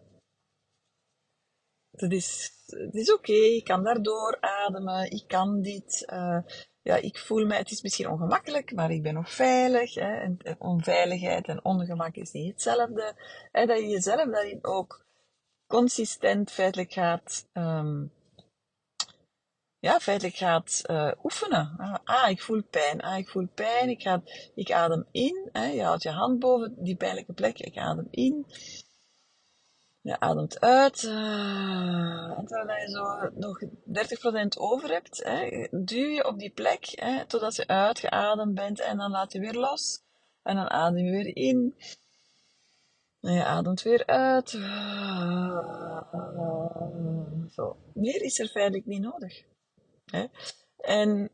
het 1.96 2.12
is, 2.12 2.52
het 2.66 2.94
is 2.94 3.12
oké, 3.12 3.32
ik 3.32 3.64
kan 3.64 3.84
daardoor 3.84 4.38
ademen, 4.40 5.10
ik 5.10 5.24
kan 5.26 5.62
dit. 5.62 6.08
Uh, 6.12 6.38
ja, 6.82 6.96
ik 6.96 7.18
voel 7.18 7.46
me, 7.46 7.54
het 7.54 7.70
is 7.70 7.82
misschien 7.82 8.10
ongemakkelijk, 8.10 8.74
maar 8.74 8.90
ik 8.90 9.02
ben 9.02 9.14
nog 9.14 9.30
veilig. 9.30 9.94
Hè, 9.94 10.16
en, 10.16 10.38
onveiligheid 10.58 11.48
en 11.48 11.64
ongemak 11.64 12.14
is 12.14 12.30
niet 12.32 12.52
hetzelfde. 12.52 13.14
Hè, 13.52 13.66
dat 13.66 13.78
je 13.78 13.88
jezelf 13.88 14.30
daarin 14.30 14.58
ook 14.64 15.06
consistent 15.66 16.50
feitelijk 16.50 16.92
gaat, 16.92 17.48
um, 17.52 18.12
ja, 19.78 20.00
feitelijk 20.00 20.36
gaat 20.36 20.82
uh, 20.90 21.12
oefenen. 21.22 21.74
Ah, 21.76 21.96
ah, 22.04 22.30
ik 22.30 22.42
voel 22.42 22.62
pijn. 22.70 23.00
Ah, 23.00 23.18
ik 23.18 23.28
voel 23.28 23.48
pijn. 23.54 23.88
Ik, 23.88 24.02
ga, 24.02 24.22
ik 24.54 24.72
adem 24.72 25.06
in. 25.10 25.48
Hè, 25.52 25.66
je 25.66 25.82
houdt 25.82 26.02
je 26.02 26.10
hand 26.10 26.38
boven 26.38 26.74
die 26.78 26.96
pijnlijke 26.96 27.32
plek. 27.32 27.58
Ik 27.58 27.76
adem 27.76 28.08
in. 28.10 28.46
Je 30.04 30.20
ademt 30.20 30.60
uit. 30.60 31.02
Uh, 31.02 32.38
en 32.38 32.46
terwijl 32.46 32.80
je 32.80 32.88
zo 32.88 33.30
nog 33.34 33.64
30% 34.54 34.58
over 34.58 34.90
hebt, 34.90 35.24
hè, 35.24 35.66
duw 35.70 36.08
je 36.08 36.26
op 36.26 36.38
die 36.38 36.50
plek 36.50 36.84
hè, 36.84 37.26
totdat 37.26 37.56
je 37.56 37.66
uitgeademd 37.66 38.54
bent 38.54 38.80
en 38.80 38.96
dan 38.96 39.10
laat 39.10 39.32
je 39.32 39.40
weer 39.40 39.54
los. 39.54 40.02
En 40.42 40.56
dan 40.56 40.70
adem 40.70 41.04
je 41.04 41.10
weer 41.10 41.36
in. 41.36 41.74
En 43.20 43.32
je 43.32 43.44
ademt 43.44 43.82
weer 43.82 44.06
uit. 44.06 44.50
Zo. 47.54 47.76
Meer 47.94 48.22
is 48.22 48.38
er 48.38 48.48
feitelijk 48.48 48.86
niet 48.86 49.02
nodig. 49.02 49.42
Hè. 50.04 50.26
En 50.76 51.30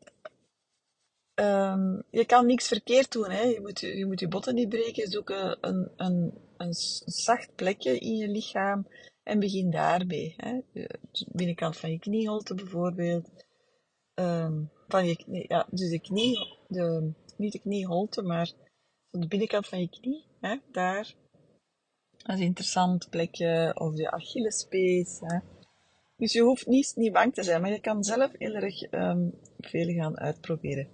um, 1.35 2.03
je 2.11 2.25
kan 2.27 2.47
niks 2.47 2.69
verkeerd 2.69 3.13
doen. 3.13 3.31
Hè. 3.31 3.43
Je, 3.43 3.61
moet, 3.61 3.81
je 3.81 4.07
moet 4.07 4.21
je 4.21 4.29
botten 4.29 4.55
niet 4.55 4.69
breken. 4.69 5.11
Zoek 5.11 5.29
een, 5.29 5.91
een, 5.97 6.49
een, 6.61 6.75
zacht 7.05 7.55
plekje 7.55 7.99
in 7.99 8.17
je 8.17 8.29
lichaam 8.29 8.87
en 9.23 9.39
begin 9.39 9.71
daarbij. 9.71 10.35
Hè. 10.37 10.61
De 10.73 11.27
binnenkant 11.33 11.77
van 11.77 11.91
je 11.91 11.99
knieholte 11.99 12.55
bijvoorbeeld. 12.55 13.31
Um, 14.15 14.71
van 14.89 15.07
je, 15.07 15.45
ja, 15.49 15.67
dus 15.71 15.91
de 15.91 16.01
knie, 16.01 16.59
de, 16.69 17.13
niet 17.37 17.53
de 17.53 17.61
knieholte, 17.61 18.23
maar 18.23 18.53
de 19.11 19.27
binnenkant 19.29 19.67
van 19.67 19.81
je 19.81 19.89
knie. 19.89 20.25
Hè, 20.41 20.57
daar. 20.73 21.15
Dat 22.17 22.35
is 22.35 22.41
een 22.41 22.47
interessant 22.47 23.11
plekje. 23.11 23.75
Of 23.79 23.95
de 23.95 24.11
Achillespees. 24.11 25.21
Hè. 25.21 25.39
Dus 26.17 26.33
je 26.33 26.41
hoeft 26.41 26.67
niet, 26.67 26.93
niet 26.97 27.13
bang 27.13 27.35
te 27.35 27.43
zijn, 27.43 27.61
maar 27.61 27.71
je 27.71 27.81
kan 27.81 28.05
zelf 28.05 28.33
heel 28.39 28.55
erg 28.55 28.93
um, 28.93 29.39
veel 29.59 29.95
gaan 29.95 30.19
uitproberen. 30.19 30.89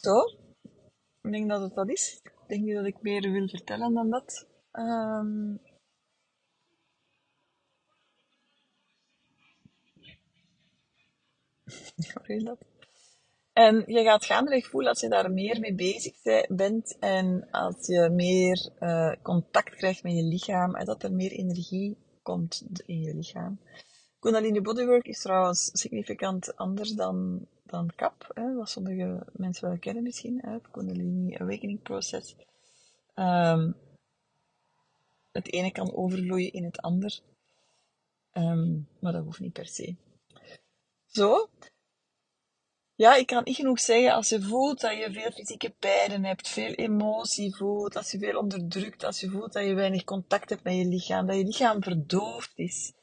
Zo, 0.00 0.20
ik 1.22 1.32
denk 1.32 1.48
dat 1.48 1.60
het 1.60 1.74
dat 1.74 1.88
is. 1.88 2.20
Denk 2.46 2.64
niet 2.64 2.74
dat 2.74 2.86
ik 2.86 3.02
meer 3.02 3.30
wil 3.30 3.48
vertellen 3.48 3.94
dan 3.94 4.10
dat. 4.10 4.46
Um... 4.78 5.60
dat? 12.44 12.58
En 13.52 13.84
je 13.86 14.02
gaat 14.02 14.24
gaandeweg 14.24 14.66
voelen 14.66 14.90
als 14.90 15.00
je 15.00 15.08
daar 15.08 15.30
meer 15.30 15.60
mee 15.60 15.74
bezig 15.74 16.14
bent 16.48 16.96
en 16.98 17.48
als 17.50 17.86
je 17.86 18.10
meer 18.10 18.70
uh, 18.80 19.12
contact 19.22 19.74
krijgt 19.74 20.02
met 20.02 20.12
je 20.12 20.22
lichaam 20.22 20.74
en 20.74 20.84
dat 20.84 21.02
er 21.02 21.12
meer 21.12 21.32
energie 21.32 21.96
komt 22.22 22.64
in 22.86 23.00
je 23.00 23.14
lichaam. 23.14 23.60
Kundalini 24.26 24.60
Bodywork 24.60 25.06
is 25.06 25.22
trouwens 25.22 25.70
significant 25.72 26.56
anders 26.56 26.90
dan 26.94 27.46
dan 27.62 27.92
kap, 27.96 28.30
hè, 28.34 28.54
wat 28.54 28.70
sommige 28.70 29.26
mensen 29.32 29.68
wel 29.68 29.78
kennen 29.78 30.02
misschien, 30.02 30.40
hè, 30.42 30.52
het 30.52 30.70
Kundalini 30.70 31.36
Awakening 31.36 31.82
proces. 31.82 32.36
Um, 33.14 33.76
het 35.32 35.52
ene 35.52 35.72
kan 35.72 35.94
overvloeien 35.94 36.52
in 36.52 36.64
het 36.64 36.80
ander, 36.80 37.20
um, 38.32 38.88
maar 38.98 39.12
dat 39.12 39.24
hoeft 39.24 39.40
niet 39.40 39.52
per 39.52 39.66
se. 39.66 39.94
Zo. 41.06 41.48
Ja, 42.94 43.14
ik 43.14 43.26
kan 43.26 43.42
niet 43.44 43.56
genoeg 43.56 43.80
zeggen 43.80 44.12
als 44.12 44.28
je 44.28 44.42
voelt 44.42 44.80
dat 44.80 44.96
je 44.96 45.12
veel 45.12 45.30
fysieke 45.30 45.74
pijnen 45.78 46.24
hebt, 46.24 46.48
veel 46.48 46.72
emotie 46.72 47.56
voelt, 47.56 47.96
als 47.96 48.10
je 48.10 48.18
veel 48.18 48.38
onderdrukt, 48.38 49.04
als 49.04 49.20
je 49.20 49.30
voelt 49.30 49.52
dat 49.52 49.64
je 49.64 49.74
weinig 49.74 50.04
contact 50.04 50.50
hebt 50.50 50.62
met 50.62 50.76
je 50.76 50.86
lichaam, 50.86 51.26
dat 51.26 51.36
je 51.36 51.44
lichaam 51.44 51.82
verdoofd 51.82 52.52
is 52.54 52.95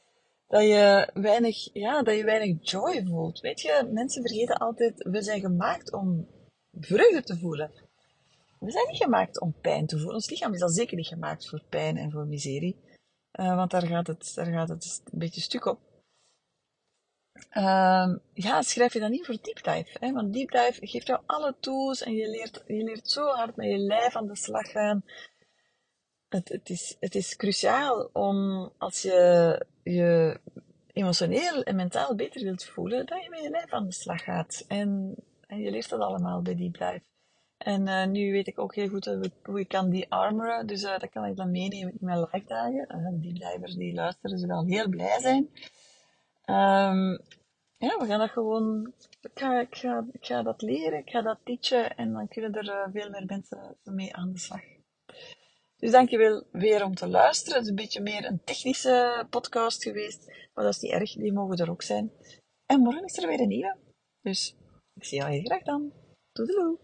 dat 0.46 0.62
je 0.62 1.10
weinig, 1.14 1.72
ja, 1.72 2.02
dat 2.02 2.16
je 2.16 2.24
weinig 2.24 2.70
joy 2.70 3.04
voelt. 3.06 3.40
Weet 3.40 3.60
je, 3.60 3.88
mensen 3.92 4.22
vergeten 4.22 4.56
altijd, 4.56 5.08
we 5.10 5.22
zijn 5.22 5.40
gemaakt 5.40 5.92
om 5.92 6.28
vreugde 6.72 7.22
te 7.22 7.38
voelen. 7.38 7.70
We 8.58 8.70
zijn 8.70 8.86
niet 8.88 9.02
gemaakt 9.02 9.40
om 9.40 9.54
pijn 9.60 9.86
te 9.86 9.96
voelen. 9.96 10.14
Ons 10.14 10.30
lichaam 10.30 10.54
is 10.54 10.62
al 10.62 10.68
zeker 10.68 10.96
niet 10.96 11.06
gemaakt 11.06 11.48
voor 11.48 11.62
pijn 11.68 11.96
en 11.96 12.10
voor 12.10 12.26
miserie. 12.26 12.76
Uh, 13.32 13.56
want 13.56 13.70
daar 13.70 13.86
gaat, 13.86 14.06
het, 14.06 14.32
daar 14.34 14.46
gaat 14.46 14.68
het 14.68 15.02
een 15.04 15.18
beetje 15.18 15.40
stuk 15.40 15.64
op. 15.64 15.80
Uh, 17.52 18.16
ja, 18.32 18.62
schrijf 18.62 18.92
je 18.92 19.00
dan 19.00 19.10
niet 19.10 19.26
voor 19.26 19.38
deep 19.42 19.62
dive. 19.62 19.96
Hè? 20.00 20.12
Want 20.12 20.32
deep 20.32 20.50
dive 20.50 20.86
geeft 20.86 21.06
jou 21.06 21.22
alle 21.26 21.56
tools 21.60 22.02
en 22.02 22.12
je 22.12 22.28
leert, 22.28 22.62
je 22.66 22.84
leert 22.84 23.10
zo 23.10 23.26
hard 23.26 23.56
met 23.56 23.66
je 23.66 23.78
lijf 23.78 24.16
aan 24.16 24.26
de 24.26 24.36
slag 24.36 24.70
gaan 24.70 25.04
het, 26.34 26.48
het, 26.48 26.70
is, 26.70 26.96
het 27.00 27.14
is 27.14 27.36
cruciaal 27.36 28.10
om 28.12 28.70
als 28.78 29.02
je 29.02 29.66
je 29.82 30.40
emotioneel 30.92 31.62
en 31.62 31.76
mentaal 31.76 32.14
beter 32.14 32.42
wilt 32.42 32.64
voelen, 32.64 33.06
dat 33.06 33.22
je 33.22 33.30
met 33.30 33.42
je 33.42 33.50
lijf 33.50 33.72
aan 33.72 33.86
de 33.86 33.92
slag 33.92 34.22
gaat. 34.22 34.64
En, 34.68 35.14
en 35.46 35.60
je 35.60 35.70
leert 35.70 35.88
dat 35.88 36.00
allemaal 36.00 36.42
bij 36.42 36.54
Deep 36.54 36.72
Dive. 36.72 37.02
En 37.58 37.86
uh, 37.86 38.06
nu 38.06 38.32
weet 38.32 38.46
ik 38.46 38.58
ook 38.58 38.74
heel 38.74 38.88
goed 38.88 39.16
hoe 39.42 39.60
ik 39.60 39.68
kan 39.68 39.90
die 39.90 40.10
armoren, 40.10 40.66
dus 40.66 40.82
uh, 40.82 40.98
dat 40.98 41.10
kan 41.10 41.24
ik 41.24 41.36
dan 41.36 41.50
meenemen 41.50 41.92
in 41.92 41.98
mijn 42.00 42.20
live 42.20 42.46
dagen. 42.46 42.86
Uh, 42.90 43.08
die 43.12 43.32
divers 43.32 43.74
die 43.74 43.94
luisteren 43.94 44.38
zullen 44.38 44.66
heel 44.66 44.88
blij 44.88 45.20
zijn. 45.20 45.48
Um, 46.46 47.20
ja, 47.76 47.98
we 47.98 48.06
gaan 48.06 48.18
dat 48.18 48.30
gewoon, 48.30 48.92
ik, 49.20 49.30
ga, 49.34 49.60
ik 50.12 50.24
ga 50.24 50.42
dat 50.42 50.62
leren, 50.62 50.98
ik 50.98 51.10
ga 51.10 51.22
dat 51.22 51.38
teachen 51.44 51.96
en 51.96 52.12
dan 52.12 52.28
kunnen 52.28 52.54
er 52.54 52.90
veel 52.92 53.10
meer 53.10 53.24
mensen 53.26 53.76
mee 53.84 54.14
aan 54.14 54.32
de 54.32 54.38
slag. 54.38 54.73
Dus 55.76 55.90
dankjewel 55.90 56.46
weer 56.52 56.84
om 56.84 56.94
te 56.94 57.08
luisteren. 57.08 57.54
Het 57.54 57.62
is 57.62 57.68
een 57.68 57.76
beetje 57.76 58.00
meer 58.00 58.24
een 58.24 58.44
technische 58.44 59.26
podcast 59.30 59.82
geweest, 59.82 60.26
maar 60.54 60.64
dat 60.64 60.74
is 60.74 60.80
niet 60.80 60.92
erg, 60.92 61.12
die 61.12 61.32
mogen 61.32 61.56
er 61.56 61.70
ook 61.70 61.82
zijn. 61.82 62.12
En 62.66 62.80
morgen 62.80 63.04
is 63.04 63.16
er 63.16 63.28
weer 63.28 63.40
een 63.40 63.48
nieuwe. 63.48 63.76
Dus 64.20 64.56
ik 64.94 65.04
zie 65.04 65.18
jou 65.18 65.30
heel 65.30 65.44
graag 65.44 65.62
dan. 65.62 65.92
Doei 66.32 66.76